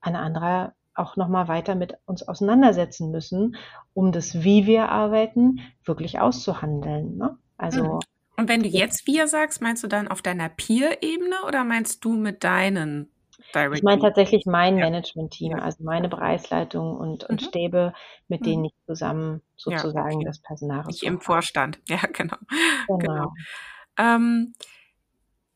[0.00, 3.54] an anderer auch nochmal weiter mit uns auseinandersetzen müssen,
[3.94, 7.16] um das, wie wir arbeiten, wirklich auszuhandeln.
[7.16, 7.38] Ne?
[7.56, 8.00] Also mhm.
[8.36, 12.14] und wenn du jetzt wir sagst, meinst du dann auf deiner Peer-Ebene oder meinst du
[12.14, 13.12] mit deinen
[13.54, 14.84] Direct ich meine tatsächlich mein ja.
[14.84, 15.58] Management-Team, ja.
[15.58, 17.46] also meine Bereichsleitung und, und mhm.
[17.46, 17.92] Stäbe,
[18.28, 18.44] mit mhm.
[18.44, 20.24] denen ich zusammen sozusagen okay.
[20.24, 22.36] das Personal Ich im Vorstand, ja, genau.
[22.86, 22.98] Genau.
[22.98, 23.32] genau.
[23.98, 24.54] Ähm,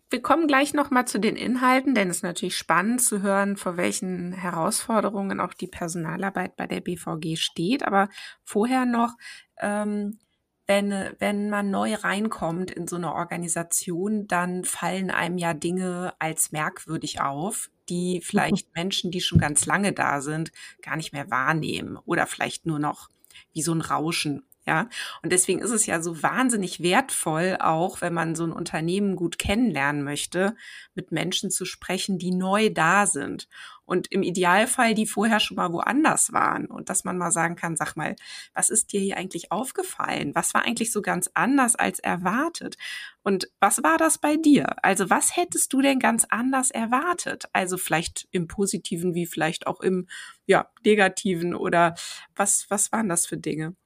[0.09, 3.77] wir kommen gleich nochmal zu den Inhalten, denn es ist natürlich spannend zu hören, vor
[3.77, 7.85] welchen Herausforderungen auch die Personalarbeit bei der BVG steht.
[7.85, 8.09] Aber
[8.45, 9.15] vorher noch,
[9.61, 10.19] ähm,
[10.67, 16.53] wenn, wenn man neu reinkommt in so eine Organisation, dann fallen einem ja Dinge als
[16.53, 20.51] merkwürdig auf, die vielleicht Menschen, die schon ganz lange da sind,
[20.83, 23.11] gar nicht mehr wahrnehmen oder vielleicht nur noch
[23.53, 24.89] wie so ein Rauschen ja,
[25.23, 29.39] und deswegen ist es ja so wahnsinnig wertvoll, auch wenn man so ein Unternehmen gut
[29.39, 30.57] kennenlernen möchte,
[30.95, 33.49] mit Menschen zu sprechen, die neu da sind.
[33.85, 36.67] Und im Idealfall, die vorher schon mal woanders waren.
[36.67, 38.17] Und dass man mal sagen kann, sag mal,
[38.55, 40.35] was ist dir hier eigentlich aufgefallen?
[40.35, 42.77] Was war eigentlich so ganz anders als erwartet?
[43.23, 44.83] Und was war das bei dir?
[44.83, 47.45] Also was hättest du denn ganz anders erwartet?
[47.53, 50.09] Also vielleicht im Positiven wie vielleicht auch im,
[50.47, 51.95] ja, Negativen oder
[52.35, 53.77] was, was waren das für Dinge?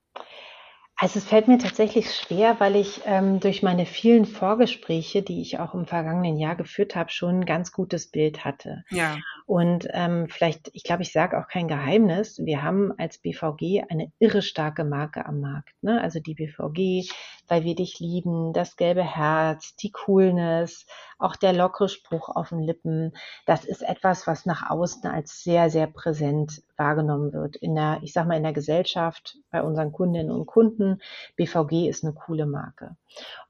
[1.03, 5.59] Also es fällt mir tatsächlich schwer, weil ich ähm, durch meine vielen Vorgespräche, die ich
[5.59, 8.85] auch im vergangenen Jahr geführt habe, schon ein ganz gutes Bild hatte.
[8.91, 9.17] Ja.
[9.51, 14.13] Und ähm, vielleicht, ich glaube, ich sage auch kein Geheimnis, wir haben als BVG eine
[14.21, 15.75] irre starke Marke am Markt.
[15.83, 16.01] Ne?
[16.01, 17.11] Also die BVG,
[17.49, 20.87] weil wir dich lieben, das gelbe Herz, die Coolness,
[21.19, 23.13] auch der lockere Spruch auf den Lippen.
[23.45, 27.57] Das ist etwas, was nach außen als sehr, sehr präsent wahrgenommen wird.
[27.57, 31.03] In der, ich sag mal, in der Gesellschaft, bei unseren Kundinnen und Kunden.
[31.35, 32.95] BVG ist eine coole Marke.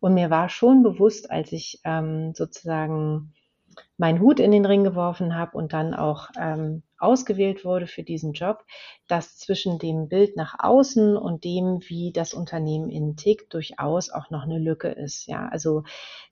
[0.01, 3.35] Und mir war schon bewusst, als ich ähm, sozusagen
[4.01, 8.33] meinen Hut in den Ring geworfen habe und dann auch ähm, ausgewählt wurde für diesen
[8.33, 8.65] Job,
[9.09, 14.31] dass zwischen dem Bild nach außen und dem, wie das Unternehmen innen tickt, durchaus auch
[14.31, 15.27] noch eine Lücke ist.
[15.27, 15.83] Ja, also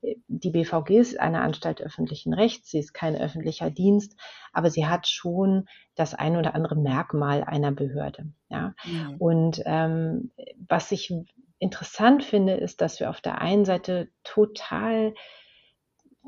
[0.01, 4.19] äh, die BVG ist eine Anstalt öffentlichen Rechts, sie ist kein öffentlicher Dienst,
[4.55, 8.33] aber sie hat schon das ein oder andere Merkmal einer Behörde.
[8.49, 9.15] Ja, ja.
[9.19, 10.31] und ähm,
[10.67, 11.13] was ich
[11.59, 15.13] interessant finde, ist, dass wir auf der einen Seite total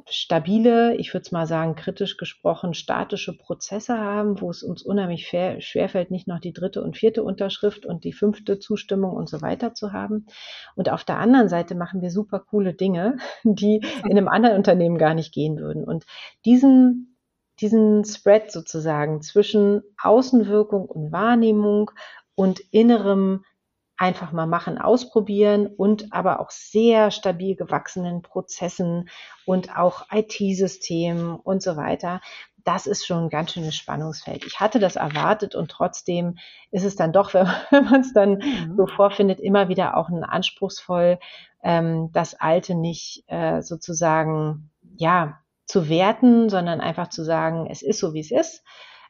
[0.08, 5.26] stabile, ich würde es mal sagen, kritisch gesprochen, statische Prozesse haben, wo es uns unheimlich
[5.28, 9.74] schwerfällt, nicht noch die dritte und vierte Unterschrift und die fünfte Zustimmung und so weiter
[9.74, 10.26] zu haben.
[10.76, 14.98] Und auf der anderen Seite machen wir super coole Dinge, die in einem anderen Unternehmen
[14.98, 15.84] gar nicht gehen würden.
[15.84, 16.04] Und
[16.44, 17.18] diesen,
[17.60, 21.90] diesen Spread sozusagen zwischen Außenwirkung und Wahrnehmung
[22.34, 23.44] und innerem
[24.00, 29.10] einfach mal machen, ausprobieren und aber auch sehr stabil gewachsenen Prozessen
[29.44, 32.22] und auch IT-Systemen und so weiter.
[32.64, 34.46] Das ist schon ein ganz schönes Spannungsfeld.
[34.46, 36.38] Ich hatte das erwartet und trotzdem
[36.70, 37.34] ist es dann doch,
[37.70, 38.74] wenn man es dann mhm.
[38.74, 41.18] so vorfindet, immer wieder auch ein anspruchsvoll,
[41.62, 48.00] ähm, das Alte nicht äh, sozusagen, ja, zu werten, sondern einfach zu sagen, es ist
[48.00, 48.64] so, wie es ist.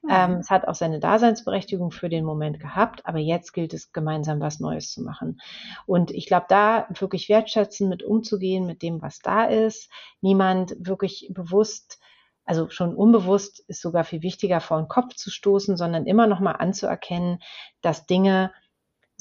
[0.08, 4.40] Ähm, es hat auch seine Daseinsberechtigung für den Moment gehabt, aber jetzt gilt es gemeinsam
[4.40, 5.40] was Neues zu machen.
[5.86, 11.30] Und ich glaube, da wirklich wertschätzen, mit umzugehen, mit dem, was da ist, niemand wirklich
[11.32, 11.98] bewusst
[12.46, 16.40] also schon unbewusst ist sogar viel wichtiger, vor den Kopf zu stoßen, sondern immer noch
[16.40, 17.38] mal anzuerkennen,
[17.80, 18.50] dass Dinge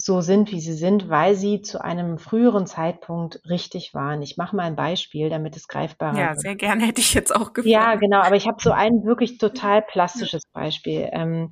[0.01, 4.21] so sind, wie sie sind, weil sie zu einem früheren Zeitpunkt richtig waren.
[4.21, 6.21] Ich mache mal ein Beispiel, damit es greifbarer wird.
[6.21, 7.65] Ja, sehr gerne hätte ich jetzt auch gefragt.
[7.65, 11.09] Ja, genau, aber ich habe so ein wirklich total plastisches Beispiel.
[11.11, 11.51] Ähm,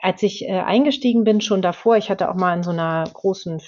[0.00, 3.60] als ich äh, eingestiegen bin, schon davor, ich hatte auch mal in so einer großen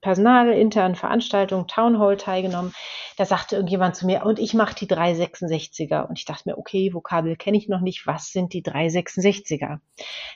[0.00, 2.74] personalinternen Veranstaltung, Town Hall teilgenommen,
[3.16, 6.08] da sagte irgendjemand zu mir, und ich mache die 366er.
[6.08, 9.78] Und ich dachte mir, okay, Vokabel kenne ich noch nicht, was sind die 366er?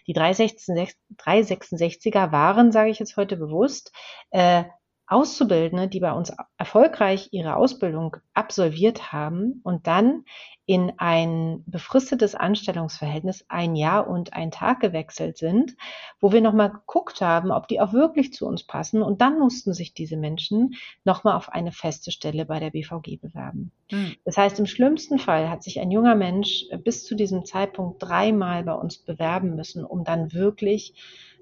[0.07, 3.91] Die 366er waren, sage ich jetzt heute bewusst,
[4.31, 4.63] äh,
[5.11, 10.25] Auszubildende, die bei uns erfolgreich ihre Ausbildung absolviert haben und dann
[10.67, 15.75] in ein befristetes Anstellungsverhältnis ein Jahr und ein Tag gewechselt sind,
[16.21, 19.03] wo wir nochmal geguckt haben, ob die auch wirklich zu uns passen.
[19.03, 23.73] Und dann mussten sich diese Menschen nochmal auf eine feste Stelle bei der BVG bewerben.
[23.91, 24.15] Mhm.
[24.25, 28.63] Das heißt, im schlimmsten Fall hat sich ein junger Mensch bis zu diesem Zeitpunkt dreimal
[28.63, 30.95] bei uns bewerben müssen, um dann wirklich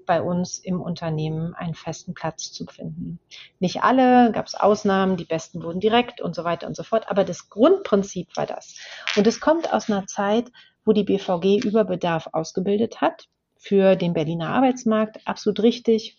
[0.09, 3.19] bei uns im Unternehmen einen festen Platz zu finden.
[3.59, 7.11] Nicht alle, gab es Ausnahmen, die besten wurden direkt und so weiter und so fort,
[7.11, 8.75] aber das Grundprinzip war das.
[9.15, 10.51] Und es kommt aus einer Zeit,
[10.83, 15.19] wo die BVG über Bedarf ausgebildet hat für den Berliner Arbeitsmarkt.
[15.27, 16.17] Absolut richtig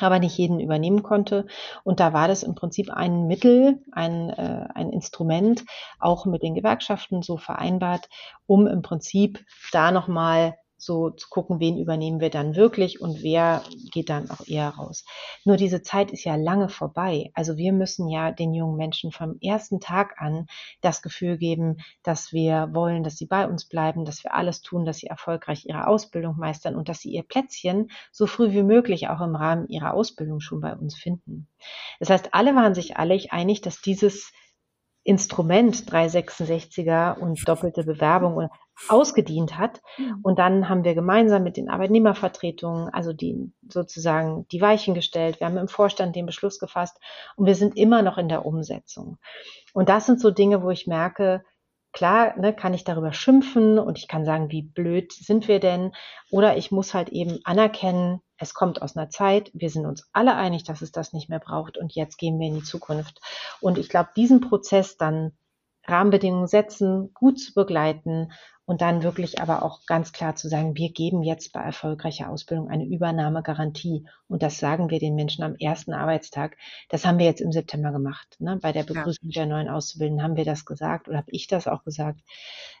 [0.00, 1.46] aber nicht jeden übernehmen konnte.
[1.82, 5.64] Und da war das im Prinzip ein Mittel, ein, äh, ein Instrument,
[5.98, 8.08] auch mit den Gewerkschaften so vereinbart,
[8.46, 13.62] um im Prinzip da nochmal so zu gucken, wen übernehmen wir dann wirklich und wer
[13.92, 15.04] geht dann auch eher raus.
[15.44, 17.30] Nur diese Zeit ist ja lange vorbei.
[17.34, 20.46] Also wir müssen ja den jungen Menschen vom ersten Tag an
[20.80, 24.84] das Gefühl geben, dass wir wollen, dass sie bei uns bleiben, dass wir alles tun,
[24.84, 29.08] dass sie erfolgreich ihre Ausbildung meistern und dass sie ihr Plätzchen so früh wie möglich
[29.08, 31.48] auch im Rahmen ihrer Ausbildung schon bei uns finden.
[31.98, 34.32] Das heißt, alle waren sich einig, dass dieses
[35.08, 38.50] Instrument 366er und doppelte Bewerbung
[38.88, 39.80] ausgedient hat.
[39.96, 40.20] Mhm.
[40.22, 45.40] Und dann haben wir gemeinsam mit den Arbeitnehmervertretungen, also die sozusagen die Weichen gestellt.
[45.40, 47.00] Wir haben im Vorstand den Beschluss gefasst
[47.36, 49.16] und wir sind immer noch in der Umsetzung.
[49.72, 51.42] Und das sind so Dinge, wo ich merke,
[51.98, 55.90] klar, ne, kann ich darüber schimpfen und ich kann sagen, wie blöd sind wir denn?
[56.30, 60.36] Oder ich muss halt eben anerkennen, es kommt aus einer Zeit, wir sind uns alle
[60.36, 63.20] einig, dass es das nicht mehr braucht und jetzt gehen wir in die Zukunft.
[63.60, 65.32] Und ich glaube, diesen Prozess dann
[65.88, 68.30] Rahmenbedingungen setzen, gut zu begleiten
[68.68, 72.68] und dann wirklich aber auch ganz klar zu sagen, wir geben jetzt bei erfolgreicher Ausbildung
[72.68, 74.06] eine Übernahmegarantie.
[74.28, 76.58] Und das sagen wir den Menschen am ersten Arbeitstag.
[76.90, 78.36] Das haben wir jetzt im September gemacht.
[78.40, 78.58] Ne?
[78.60, 79.40] Bei der Begrüßung ja.
[79.40, 82.20] der neuen Auszubildenden haben wir das gesagt oder habe ich das auch gesagt.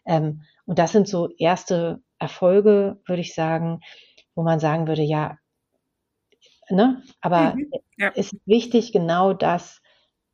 [0.04, 3.80] Ähm, und das sind so erste Erfolge, würde ich sagen,
[4.34, 5.38] wo man sagen würde, ja,
[6.68, 7.02] ne?
[7.22, 7.70] aber mhm.
[7.96, 8.12] ja.
[8.14, 9.80] es ist wichtig, genau das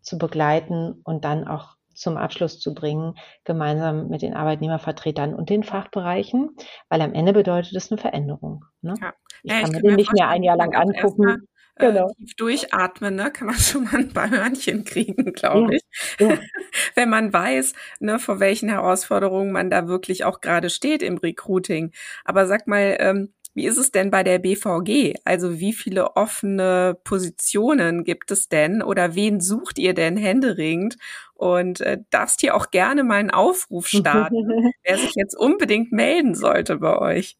[0.02, 5.62] zu begleiten und dann auch zum Abschluss zu bringen, gemeinsam mit den Arbeitnehmervertretern und den
[5.62, 6.56] Fachbereichen,
[6.88, 8.64] weil am Ende bedeutet es eine Veränderung.
[8.82, 8.94] Ne?
[9.00, 9.12] Ja.
[9.42, 11.48] Ich ja, kann ich mir den nicht mehr ein Jahr lang angucken.
[11.76, 12.12] Äh, genau.
[12.16, 15.82] tief durchatmen, ne, kann man schon mal ein paar Hörnchen kriegen, glaube ich.
[16.18, 16.38] Ja.
[16.94, 21.92] Wenn man weiß, ne, vor welchen Herausforderungen man da wirklich auch gerade steht im Recruiting.
[22.24, 25.14] Aber sag mal, ähm, wie ist es denn bei der BVG?
[25.24, 30.96] Also wie viele offene Positionen gibt es denn oder wen sucht ihr denn händeringend?
[31.34, 36.34] Und äh, darfst hier auch gerne mal einen Aufruf starten, wer sich jetzt unbedingt melden
[36.34, 37.36] sollte bei euch.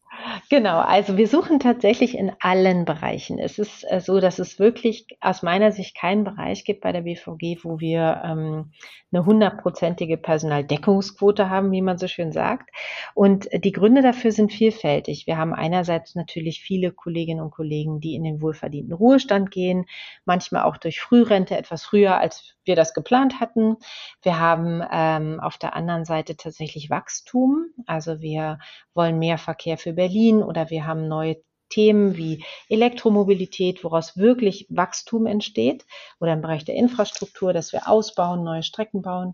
[0.49, 3.39] Genau, also wir suchen tatsächlich in allen Bereichen.
[3.39, 7.01] Es ist äh, so, dass es wirklich aus meiner Sicht keinen Bereich gibt bei der
[7.01, 8.71] BVG, wo wir ähm,
[9.11, 12.69] eine hundertprozentige Personaldeckungsquote haben, wie man so schön sagt.
[13.13, 15.27] Und die Gründe dafür sind vielfältig.
[15.27, 19.85] Wir haben einerseits natürlich viele Kolleginnen und Kollegen, die in den wohlverdienten Ruhestand gehen,
[20.25, 23.77] manchmal auch durch Frührente etwas früher, als wir das geplant hatten.
[24.21, 27.67] Wir haben ähm, auf der anderen Seite tatsächlich Wachstum.
[27.85, 28.59] Also wir
[28.93, 31.37] wollen mehr Verkehr für Berlin oder wir haben neue
[31.69, 35.85] Themen wie Elektromobilität, woraus wirklich Wachstum entsteht,
[36.19, 39.33] oder im Bereich der Infrastruktur, dass wir ausbauen, neue Strecken bauen.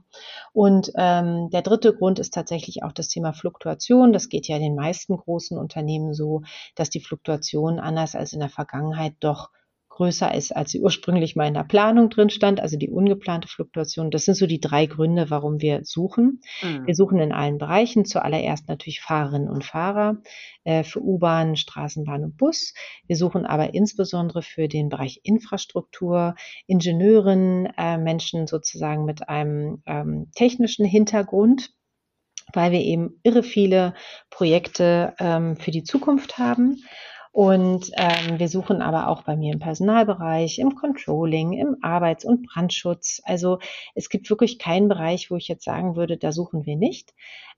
[0.54, 4.14] Und ähm, der dritte Grund ist tatsächlich auch das Thema Fluktuation.
[4.14, 6.42] Das geht ja den meisten großen Unternehmen so,
[6.76, 9.50] dass die Fluktuation anders als in der Vergangenheit doch
[10.02, 14.10] größer ist, als sie ursprünglich mal in der Planung drin stand, also die ungeplante Fluktuation.
[14.10, 16.42] Das sind so die drei Gründe, warum wir suchen.
[16.64, 16.88] Mhm.
[16.88, 20.18] Wir suchen in allen Bereichen, zuallererst natürlich Fahrerinnen und Fahrer
[20.64, 22.74] äh, für U-Bahn, Straßenbahn und Bus.
[23.06, 26.34] Wir suchen aber insbesondere für den Bereich Infrastruktur,
[26.66, 31.70] Ingenieuren, äh, Menschen sozusagen mit einem ähm, technischen Hintergrund
[32.54, 33.94] weil wir eben irre viele
[34.30, 36.84] Projekte ähm, für die Zukunft haben.
[37.32, 42.46] Und ähm, wir suchen aber auch bei mir im Personalbereich, im Controlling, im Arbeits- und
[42.46, 43.22] Brandschutz.
[43.24, 43.60] Also
[43.96, 47.14] es gibt wirklich keinen Bereich, wo ich jetzt sagen würde, da suchen wir nicht.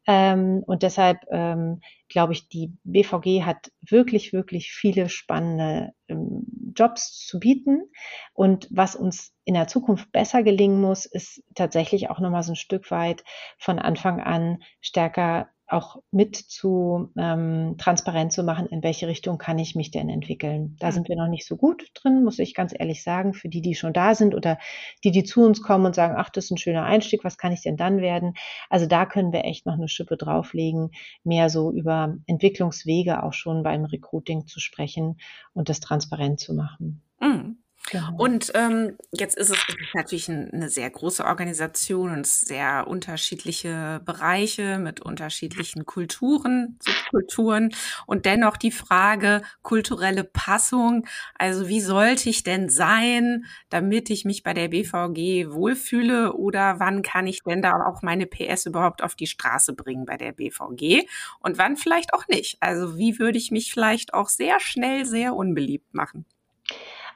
[0.06, 7.26] Ähm, und deshalb ähm, glaube ich, die BVG hat wirklich, wirklich viele spannende ähm, Jobs
[7.26, 7.90] zu bieten.
[8.34, 12.58] Und was uns in der Zukunft besser gelingen muss, ist tatsächlich auch nochmal so ein
[12.58, 13.24] Stück weit
[13.58, 19.60] von Anfang an stärker auch mit zu ähm, transparent zu machen, in welche Richtung kann
[19.60, 20.76] ich mich denn entwickeln.
[20.80, 23.62] Da sind wir noch nicht so gut drin, muss ich ganz ehrlich sagen, für die,
[23.62, 24.58] die schon da sind oder
[25.04, 27.52] die, die zu uns kommen und sagen, ach, das ist ein schöner Einstieg, was kann
[27.52, 28.34] ich denn dann werden?
[28.70, 30.92] Also da können wir echt noch eine Schippe drauflegen,
[31.24, 35.18] mehr so über Entwicklungswege auch schon beim Recruiting zu sprechen
[35.54, 37.02] und das transparent zu machen.
[37.20, 37.58] Mhm.
[37.92, 38.16] Genau.
[38.18, 39.58] Und ähm, jetzt ist es,
[39.94, 47.74] natürlich ein, eine sehr große Organisation und sehr unterschiedliche Bereiche mit unterschiedlichen Kulturen, Subkulturen
[48.06, 51.06] und dennoch die Frage kulturelle Passung.
[51.38, 57.02] Also wie sollte ich denn sein, damit ich mich bei der BVG wohlfühle oder wann
[57.02, 61.06] kann ich denn da auch meine PS überhaupt auf die Straße bringen bei der BVG
[61.40, 62.58] und wann vielleicht auch nicht?
[62.62, 66.26] Also wie würde ich mich vielleicht auch sehr schnell sehr unbeliebt machen?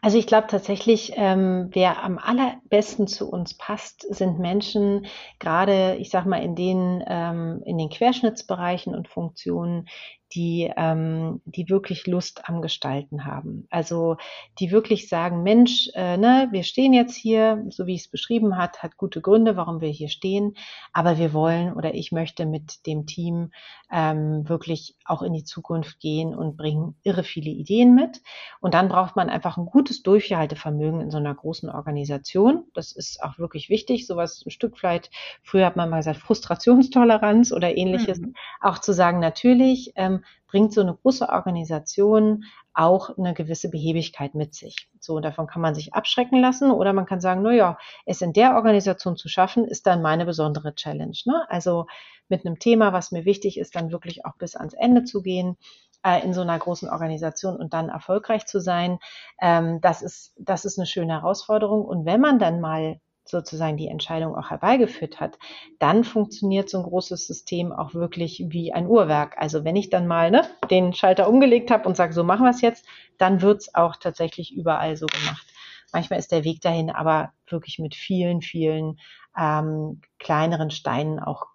[0.01, 5.05] Also ich glaube tatsächlich, ähm, wer am allerbesten zu uns passt, sind Menschen,
[5.39, 9.87] gerade ich sag mal in den ähm, in den Querschnittsbereichen und Funktionen,
[10.33, 13.67] die, ähm, die wirklich Lust am Gestalten haben.
[13.69, 14.17] Also
[14.59, 18.57] die wirklich sagen, Mensch, äh, ne, wir stehen jetzt hier, so wie ich es beschrieben
[18.57, 20.55] hat, hat gute Gründe, warum wir hier stehen,
[20.91, 23.51] aber wir wollen oder ich möchte mit dem Team
[23.91, 28.21] ähm, wirklich auch in die Zukunft gehen und bringen irre viele Ideen mit.
[28.59, 32.65] Und dann braucht man einfach ein gutes Durchhaltevermögen in so einer großen Organisation.
[32.73, 35.09] Das ist auch wirklich wichtig, sowas ein Stück vielleicht,
[35.41, 38.33] früher hat man mal gesagt, Frustrationstoleranz oder ähnliches, mhm.
[38.59, 40.16] auch zu sagen, natürlich, ähm,
[40.47, 44.89] bringt so eine große Organisation auch eine gewisse Behebigkeit mit sich.
[44.99, 48.33] So, davon kann man sich abschrecken lassen oder man kann sagen, na ja, es in
[48.33, 51.17] der Organisation zu schaffen, ist dann meine besondere Challenge.
[51.25, 51.45] Ne?
[51.49, 51.87] Also
[52.29, 55.57] mit einem Thema, was mir wichtig ist, dann wirklich auch bis ans Ende zu gehen
[56.03, 58.99] äh, in so einer großen Organisation und dann erfolgreich zu sein.
[59.41, 61.83] Ähm, das ist, das ist eine schöne Herausforderung.
[61.85, 62.99] Und wenn man dann mal
[63.29, 65.37] sozusagen die Entscheidung auch herbeigeführt hat,
[65.79, 69.35] dann funktioniert so ein großes System auch wirklich wie ein Uhrwerk.
[69.37, 72.51] Also wenn ich dann mal ne, den Schalter umgelegt habe und sage, so machen wir
[72.51, 72.85] es jetzt,
[73.17, 75.47] dann wird es auch tatsächlich überall so gemacht.
[75.93, 78.99] Manchmal ist der Weg dahin aber wirklich mit vielen, vielen
[79.37, 81.45] ähm, kleineren Steinen auch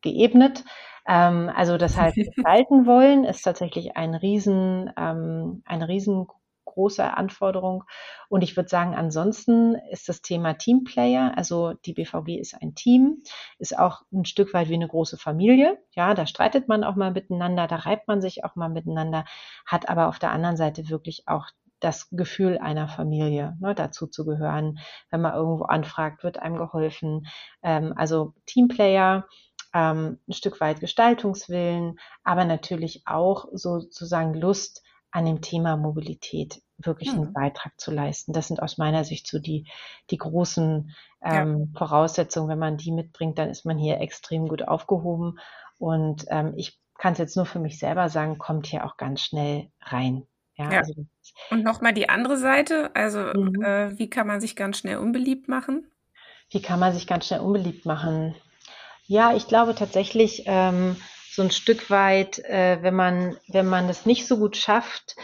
[0.00, 0.64] geebnet.
[1.06, 6.26] Ähm, also das heißt, gestalten wollen ist tatsächlich ein riesen, ähm, ein riesen
[6.76, 7.84] große Anforderung.
[8.28, 13.22] Und ich würde sagen, ansonsten ist das Thema Teamplayer, also die BVG ist ein Team,
[13.58, 15.78] ist auch ein Stück weit wie eine große Familie.
[15.92, 19.24] Ja, da streitet man auch mal miteinander, da reibt man sich auch mal miteinander,
[19.64, 21.46] hat aber auf der anderen Seite wirklich auch
[21.80, 24.78] das Gefühl einer Familie, ne, dazu zu gehören.
[25.10, 27.26] Wenn man irgendwo anfragt, wird einem geholfen.
[27.62, 29.26] Ähm, also Teamplayer,
[29.74, 37.10] ähm, ein Stück weit Gestaltungswillen, aber natürlich auch sozusagen Lust an dem Thema Mobilität wirklich
[37.10, 37.32] einen mhm.
[37.32, 38.32] Beitrag zu leisten.
[38.32, 39.66] Das sind aus meiner Sicht so die,
[40.10, 41.78] die großen ähm, ja.
[41.78, 42.48] Voraussetzungen.
[42.48, 45.38] Wenn man die mitbringt, dann ist man hier extrem gut aufgehoben.
[45.78, 49.20] Und ähm, ich kann es jetzt nur für mich selber sagen, kommt hier auch ganz
[49.20, 50.26] schnell rein.
[50.56, 50.78] Ja, ja.
[50.78, 50.94] Also,
[51.50, 53.62] und nochmal die andere Seite, also mhm.
[53.62, 55.90] äh, wie kann man sich ganz schnell unbeliebt machen?
[56.50, 58.34] Wie kann man sich ganz schnell unbeliebt machen?
[59.04, 60.96] Ja, ich glaube tatsächlich ähm,
[61.30, 65.16] so ein Stück weit, äh, wenn man wenn man es nicht so gut schafft,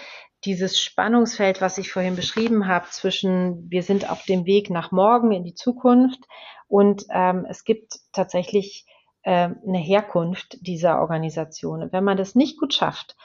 [0.45, 5.33] dieses Spannungsfeld, was ich vorhin beschrieben habe, zwischen wir sind auf dem Weg nach morgen
[5.33, 6.21] in die Zukunft
[6.69, 8.87] und ähm, es gibt tatsächlich
[9.23, 11.83] äh, eine Herkunft dieser Organisation.
[11.83, 13.17] Und wenn man das nicht gut schafft,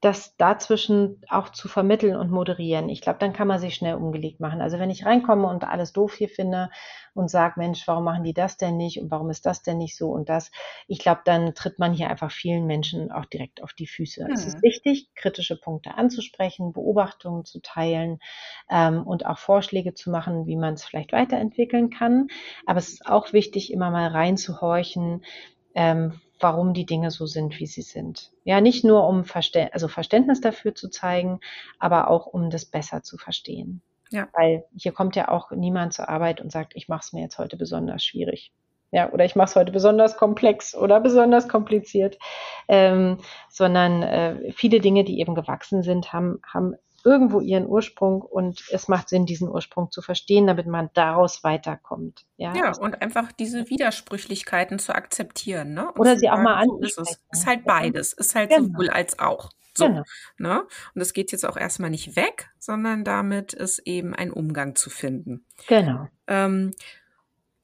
[0.00, 2.88] das dazwischen auch zu vermitteln und moderieren.
[2.88, 4.60] Ich glaube, dann kann man sich schnell umgelegt machen.
[4.60, 6.70] Also wenn ich reinkomme und alles doof hier finde
[7.14, 9.96] und sage, Mensch, warum machen die das denn nicht und warum ist das denn nicht
[9.96, 10.52] so und das,
[10.86, 14.24] ich glaube, dann tritt man hier einfach vielen Menschen auch direkt auf die Füße.
[14.24, 14.32] Mhm.
[14.32, 14.62] Es ist mhm.
[14.62, 18.20] wichtig, kritische Punkte anzusprechen, Beobachtungen zu teilen
[18.70, 22.28] ähm, und auch Vorschläge zu machen, wie man es vielleicht weiterentwickeln kann.
[22.66, 25.24] Aber es ist auch wichtig, immer mal reinzuhorchen,
[25.74, 28.32] ähm, warum die Dinge so sind, wie sie sind.
[28.44, 31.40] Ja, nicht nur um Verstä also Verständnis dafür zu zeigen,
[31.78, 33.82] aber auch um das besser zu verstehen.
[34.10, 34.28] Ja.
[34.32, 37.38] Weil hier kommt ja auch niemand zur Arbeit und sagt, ich mache es mir jetzt
[37.38, 38.52] heute besonders schwierig.
[38.90, 42.18] Ja, oder ich mache es heute besonders komplex oder besonders kompliziert,
[42.68, 43.18] ähm,
[43.50, 46.74] sondern äh, viele Dinge, die eben gewachsen sind, haben, haben
[47.04, 52.24] irgendwo ihren Ursprung und es macht Sinn, diesen Ursprung zu verstehen, damit man daraus weiterkommt.
[52.36, 55.74] Ja, ja und einfach diese Widersprüchlichkeiten zu akzeptieren.
[55.74, 55.90] Ne?
[55.92, 56.94] Und Oder sie auch mal anzusprechen.
[56.94, 57.40] So ist, es.
[57.40, 58.68] ist halt beides, ist halt genau.
[58.68, 59.50] sowohl als auch.
[59.78, 60.02] So, genau.
[60.38, 60.66] ne?
[60.94, 64.90] Und es geht jetzt auch erstmal nicht weg, sondern damit ist eben ein Umgang zu
[64.90, 65.44] finden.
[65.68, 66.08] Genau.
[66.26, 66.72] Ähm,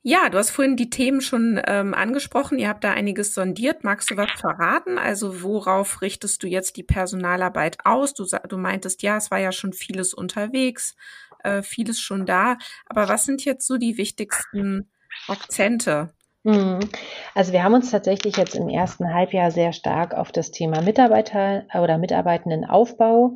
[0.07, 2.59] ja, du hast vorhin die Themen schon ähm, angesprochen.
[2.59, 3.85] Ihr habt da einiges sondiert.
[3.85, 4.99] Magst du was verraten?
[4.99, 8.13] Also worauf richtest du jetzt die Personalarbeit aus?
[8.13, 10.95] Du, du meintest, ja, es war ja schon vieles unterwegs,
[11.43, 12.59] äh, vieles schon da.
[12.85, 14.91] Aber was sind jetzt so die wichtigsten
[15.27, 16.13] Akzente?
[16.45, 16.81] Mhm.
[17.35, 21.65] Also wir haben uns tatsächlich jetzt im ersten Halbjahr sehr stark auf das Thema Mitarbeiter
[21.75, 23.35] oder Mitarbeitendenaufbau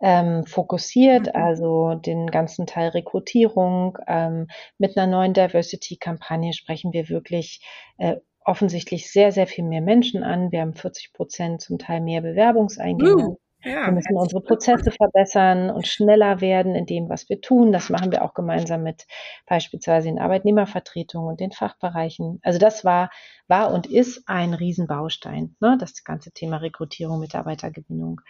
[0.00, 1.32] ähm, fokussiert, mhm.
[1.34, 3.98] also den ganzen Teil Rekrutierung.
[4.06, 4.48] Ähm,
[4.78, 7.60] mit einer neuen Diversity-Kampagne sprechen wir wirklich
[7.98, 10.50] äh, offensichtlich sehr, sehr viel mehr Menschen an.
[10.50, 13.28] Wir haben 40 Prozent zum Teil mehr Bewerbungseingänge.
[13.28, 13.38] Uh.
[13.66, 17.72] Ja, wir müssen unsere Prozesse verbessern und schneller werden in dem, was wir tun.
[17.72, 19.06] Das machen wir auch gemeinsam mit
[19.44, 22.38] beispielsweise den Arbeitnehmervertretungen und den Fachbereichen.
[22.42, 23.10] Also das war,
[23.48, 25.76] war und ist ein Riesenbaustein, ne?
[25.80, 28.20] das ganze Thema Rekrutierung, Mitarbeitergewinnung.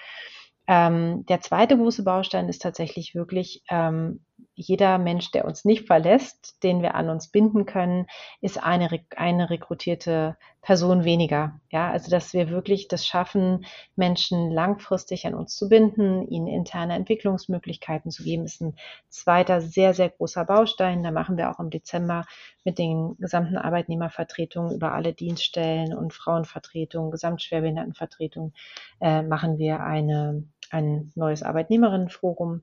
[0.69, 4.25] Ähm, der zweite große Baustein ist tatsächlich wirklich ähm,
[4.57, 8.07] jeder Mensch, der uns nicht verlässt, den wir an uns binden können,
[8.41, 11.61] ist eine, eine rekrutierte Person weniger.
[11.71, 16.95] Ja, also dass wir wirklich das schaffen, Menschen langfristig an uns zu binden, ihnen interne
[16.95, 18.77] Entwicklungsmöglichkeiten zu geben, ist ein
[19.11, 21.03] zweiter sehr, sehr großer Baustein.
[21.03, 22.25] Da machen wir auch im Dezember
[22.65, 28.55] mit den gesamten Arbeitnehmervertretungen über alle Dienststellen und Frauenvertretungen, Gesamtschwerbehindertenvertretungen,
[29.01, 32.63] äh, machen wir eine, ein neues Arbeitnehmerinnenforum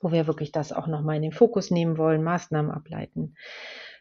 [0.00, 3.34] wo wir wirklich das auch nochmal in den Fokus nehmen wollen, Maßnahmen ableiten.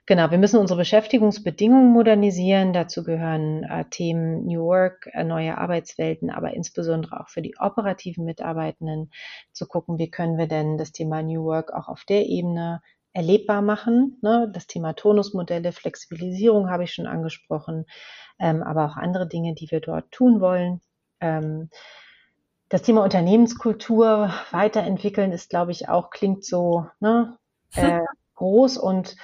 [0.07, 2.71] Genau, wir müssen unsere Beschäftigungsbedingungen modernisieren.
[2.71, 8.23] Dazu gehören äh, Themen New Work, äh, neue Arbeitswelten, aber insbesondere auch für die operativen
[8.23, 9.11] Mitarbeitenden
[9.51, 12.81] zu gucken, wie können wir denn das Thema New Work auch auf der Ebene
[13.11, 14.17] erlebbar machen.
[14.21, 14.49] Ne?
[14.53, 17.85] Das Thema Tonusmodelle, Flexibilisierung habe ich schon angesprochen,
[18.39, 20.79] ähm, aber auch andere Dinge, die wir dort tun wollen.
[21.19, 21.69] Ähm,
[22.69, 27.37] das Thema Unternehmenskultur weiterentwickeln ist, glaube ich, auch klingt so ne,
[27.75, 28.01] äh,
[28.35, 29.15] groß und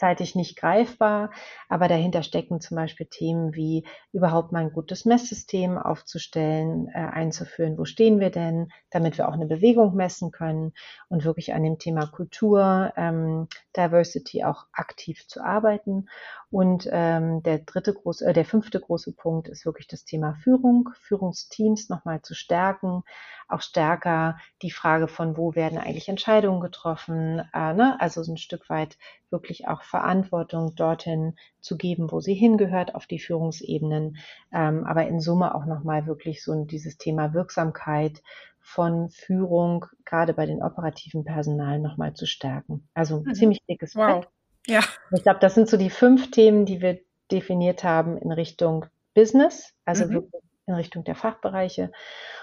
[0.00, 1.30] gleichzeitig nicht greifbar,
[1.68, 7.76] aber dahinter stecken zum Beispiel Themen wie überhaupt mal ein gutes Messsystem aufzustellen, äh, einzuführen,
[7.76, 10.72] wo stehen wir denn, damit wir auch eine Bewegung messen können
[11.08, 16.08] und wirklich an dem Thema Kultur, ähm, Diversity auch aktiv zu arbeiten.
[16.50, 20.88] Und ähm, der dritte große, äh, der fünfte große Punkt ist wirklich das Thema Führung,
[21.02, 23.02] Führungsteams nochmal zu stärken,
[23.48, 27.96] auch stärker die Frage von, wo werden eigentlich Entscheidungen getroffen, äh, ne?
[28.00, 28.96] also so ein Stück weit
[29.30, 34.16] wirklich auch Verantwortung dorthin zu geben, wo sie hingehört, auf die Führungsebenen,
[34.52, 38.22] ähm, aber in Summe auch nochmal wirklich so dieses Thema Wirksamkeit
[38.60, 42.88] von Führung, gerade bei den operativen Personalen nochmal zu stärken.
[42.94, 43.34] Also ein mhm.
[43.34, 44.20] ziemlich dickes wow.
[44.20, 44.28] Brett.
[44.66, 44.80] Ja.
[45.12, 47.00] Ich glaube, das sind so die fünf Themen, die wir
[47.32, 50.10] definiert haben in Richtung Business, also mhm.
[50.10, 51.90] wirklich in Richtung der Fachbereiche.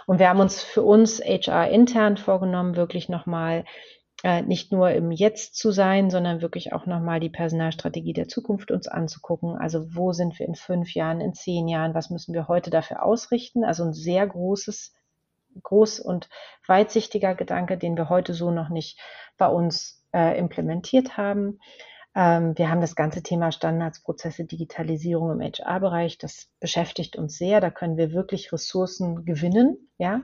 [0.05, 3.63] Und wir haben uns für uns HR intern vorgenommen, wirklich nochmal
[4.23, 8.71] äh, nicht nur im Jetzt zu sein, sondern wirklich auch nochmal die Personalstrategie der Zukunft
[8.71, 9.57] uns anzugucken.
[9.57, 13.03] Also wo sind wir in fünf Jahren, in zehn Jahren, was müssen wir heute dafür
[13.03, 13.63] ausrichten?
[13.63, 14.93] Also ein sehr großes,
[15.61, 16.29] groß und
[16.65, 18.99] weitsichtiger Gedanke, den wir heute so noch nicht
[19.37, 21.59] bei uns äh, implementiert haben.
[22.17, 26.17] Ähm, wir haben das ganze Thema Standardsprozesse, Digitalisierung im HR-Bereich.
[26.17, 27.61] Das beschäftigt uns sehr.
[27.61, 30.21] Da können wir wirklich Ressourcen gewinnen, ja,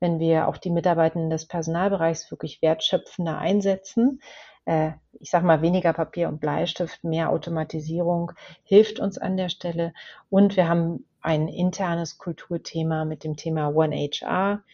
[0.00, 4.20] wenn wir auch die Mitarbeitenden des Personalbereichs wirklich wertschöpfender einsetzen.
[4.64, 8.32] Äh, ich sage mal, weniger Papier und Bleistift, mehr Automatisierung
[8.64, 9.94] hilft uns an der Stelle.
[10.30, 14.64] Und wir haben ein internes Kulturthema mit dem Thema One HR.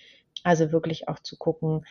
[0.44, 1.84] Also wirklich auch zu gucken,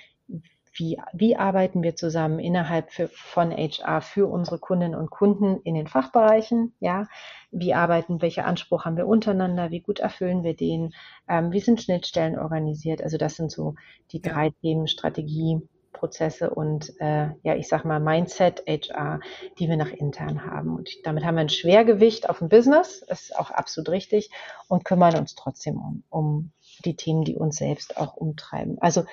[0.74, 5.76] wie, wie arbeiten wir zusammen innerhalb für, von HR für unsere Kundinnen und Kunden in
[5.76, 7.08] den Fachbereichen, ja,
[7.52, 10.94] wie arbeiten, welche Anspruch haben wir untereinander, wie gut erfüllen wir den,
[11.28, 13.76] ähm, wie sind Schnittstellen organisiert, also das sind so
[14.12, 15.62] die drei Themen, Strategie,
[15.94, 19.22] Prozesse und äh, ja, ich sag mal Mindset, HR,
[19.58, 20.76] die wir nach intern haben.
[20.76, 24.30] Und damit haben wir ein Schwergewicht auf dem Business, ist auch absolut richtig,
[24.68, 26.52] und kümmern uns trotzdem um, um
[26.84, 28.78] die Themen, die uns selbst auch umtreiben.
[28.82, 29.06] Also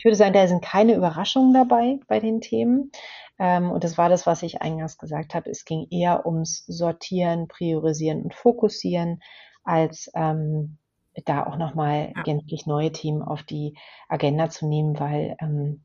[0.00, 2.90] ich würde sagen, da sind keine Überraschungen dabei bei den Themen.
[3.38, 5.50] Ähm, und das war das, was ich eingangs gesagt habe.
[5.50, 9.22] Es ging eher ums Sortieren, Priorisieren und Fokussieren,
[9.62, 10.78] als ähm,
[11.26, 12.22] da auch nochmal ja.
[12.22, 13.76] gänzlich neue Themen auf die
[14.08, 15.84] Agenda zu nehmen, weil ähm,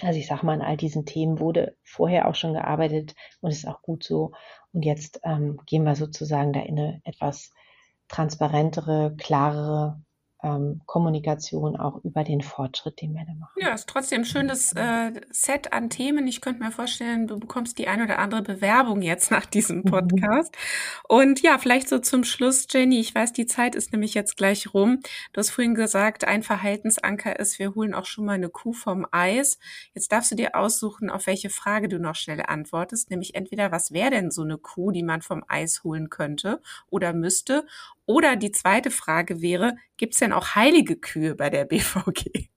[0.00, 3.68] also ich sag mal, an all diesen Themen wurde vorher auch schon gearbeitet und ist
[3.68, 4.32] auch gut so.
[4.72, 7.52] Und jetzt ähm, gehen wir sozusagen da in eine etwas
[8.08, 10.00] transparentere, klarere
[10.42, 13.54] ähm, Kommunikation auch über den Fortschritt, den wir da machen.
[13.56, 16.26] Ja, ist trotzdem ein schönes äh, Set an Themen.
[16.26, 19.84] Ich könnte mir vorstellen, du bekommst die ein oder andere Bewerbung jetzt nach diesem mhm.
[19.84, 20.54] Podcast.
[20.54, 21.16] Mhm.
[21.16, 24.74] Und ja, vielleicht so zum Schluss, Jenny, ich weiß, die Zeit ist nämlich jetzt gleich
[24.74, 25.00] rum.
[25.32, 29.06] Du hast vorhin gesagt, ein Verhaltensanker ist, wir holen auch schon mal eine Kuh vom
[29.10, 29.58] Eis.
[29.94, 33.90] Jetzt darfst du dir aussuchen, auf welche Frage du noch schnell antwortest, nämlich entweder, was
[33.92, 36.60] wäre denn so eine Kuh, die man vom Eis holen könnte
[36.90, 37.66] oder müsste?
[38.06, 42.48] Oder die zweite Frage wäre, gibt es denn auch heilige Kühe bei der BVG?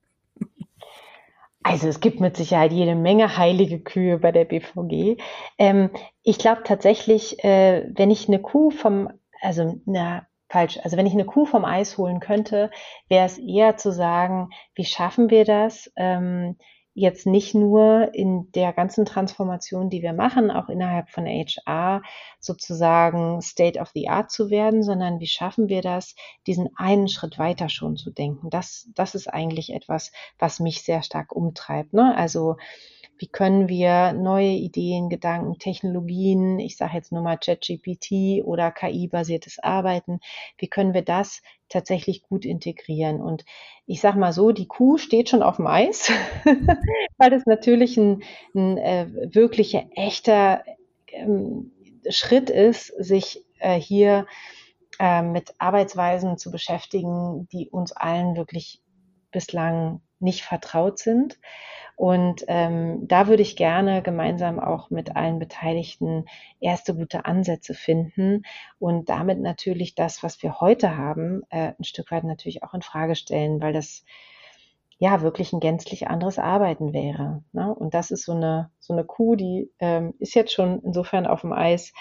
[1.62, 5.18] Also es gibt mit Sicherheit jede Menge heilige Kühe bei der BVG.
[5.58, 5.90] Ähm,
[6.22, 9.10] ich glaube tatsächlich, äh, wenn ich eine Kuh vom,
[9.42, 12.70] also na, falsch, also wenn ich eine Kuh vom Eis holen könnte,
[13.08, 15.92] wäre es eher zu sagen, wie schaffen wir das?
[15.96, 16.56] Ähm,
[16.94, 22.02] jetzt nicht nur in der ganzen Transformation, die wir machen, auch innerhalb von HR
[22.40, 26.14] sozusagen State of the Art zu werden, sondern wie schaffen wir das,
[26.46, 28.50] diesen einen Schritt weiter schon zu denken.
[28.50, 31.92] Das, das ist eigentlich etwas, was mich sehr stark umtreibt.
[31.92, 32.14] Ne?
[32.16, 32.56] Also
[33.20, 39.58] wie können wir neue Ideen, Gedanken, Technologien, ich sage jetzt nur mal ChatGPT oder KI-basiertes
[39.58, 40.20] Arbeiten,
[40.56, 43.20] wie können wir das tatsächlich gut integrieren?
[43.20, 43.44] Und
[43.84, 46.10] ich sage mal so, die Kuh steht schon auf dem Eis,
[47.18, 48.22] weil das natürlich ein,
[48.54, 50.64] ein äh, wirklicher, echter
[51.08, 51.72] ähm,
[52.08, 54.26] Schritt ist, sich äh, hier
[54.98, 58.80] äh, mit Arbeitsweisen zu beschäftigen, die uns allen wirklich
[59.30, 61.38] bislang nicht vertraut sind.
[61.96, 66.24] Und ähm, da würde ich gerne gemeinsam auch mit allen Beteiligten
[66.58, 68.44] erste gute Ansätze finden
[68.78, 72.80] und damit natürlich das, was wir heute haben, äh, ein Stück weit natürlich auch in
[72.80, 74.06] Frage stellen, weil das
[74.96, 77.42] ja wirklich ein gänzlich anderes Arbeiten wäre.
[77.52, 77.74] Ne?
[77.74, 81.42] Und das ist so eine so eine Kuh, die ähm, ist jetzt schon insofern auf
[81.42, 81.92] dem Eis,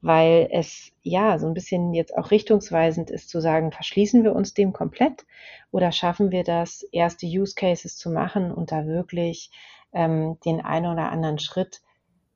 [0.00, 4.54] weil es ja so ein bisschen jetzt auch richtungsweisend ist zu sagen, verschließen wir uns
[4.54, 5.26] dem komplett
[5.70, 9.50] oder schaffen wir das, erste Use Cases zu machen und da wirklich
[9.92, 11.80] ähm, den einen oder anderen Schritt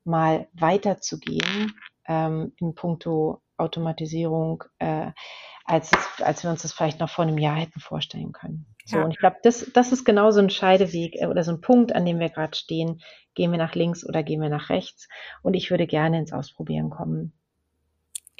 [0.03, 1.73] mal weiterzugehen
[2.07, 5.11] ähm, in puncto Automatisierung, äh,
[5.65, 8.65] als, es, als wir uns das vielleicht noch vor einem Jahr hätten vorstellen können.
[8.85, 9.05] So, ja.
[9.05, 11.93] und ich glaube, das, das ist genau so ein Scheideweg äh, oder so ein Punkt,
[11.93, 13.01] an dem wir gerade stehen.
[13.35, 15.07] Gehen wir nach links oder gehen wir nach rechts?
[15.41, 17.33] Und ich würde gerne ins Ausprobieren kommen.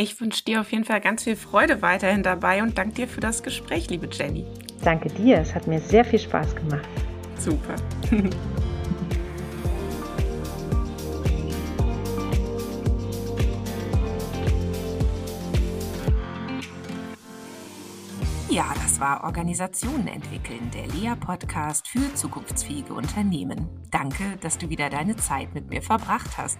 [0.01, 3.19] Ich wünsche dir auf jeden Fall ganz viel Freude weiterhin dabei und danke dir für
[3.19, 4.47] das Gespräch, liebe Jenny.
[4.83, 6.89] Danke dir, es hat mir sehr viel Spaß gemacht.
[7.37, 7.75] Super.
[18.49, 23.69] Ja, das war Organisationen entwickeln, der LEA-Podcast für zukunftsfähige Unternehmen.
[23.91, 26.59] Danke, dass du wieder deine Zeit mit mir verbracht hast.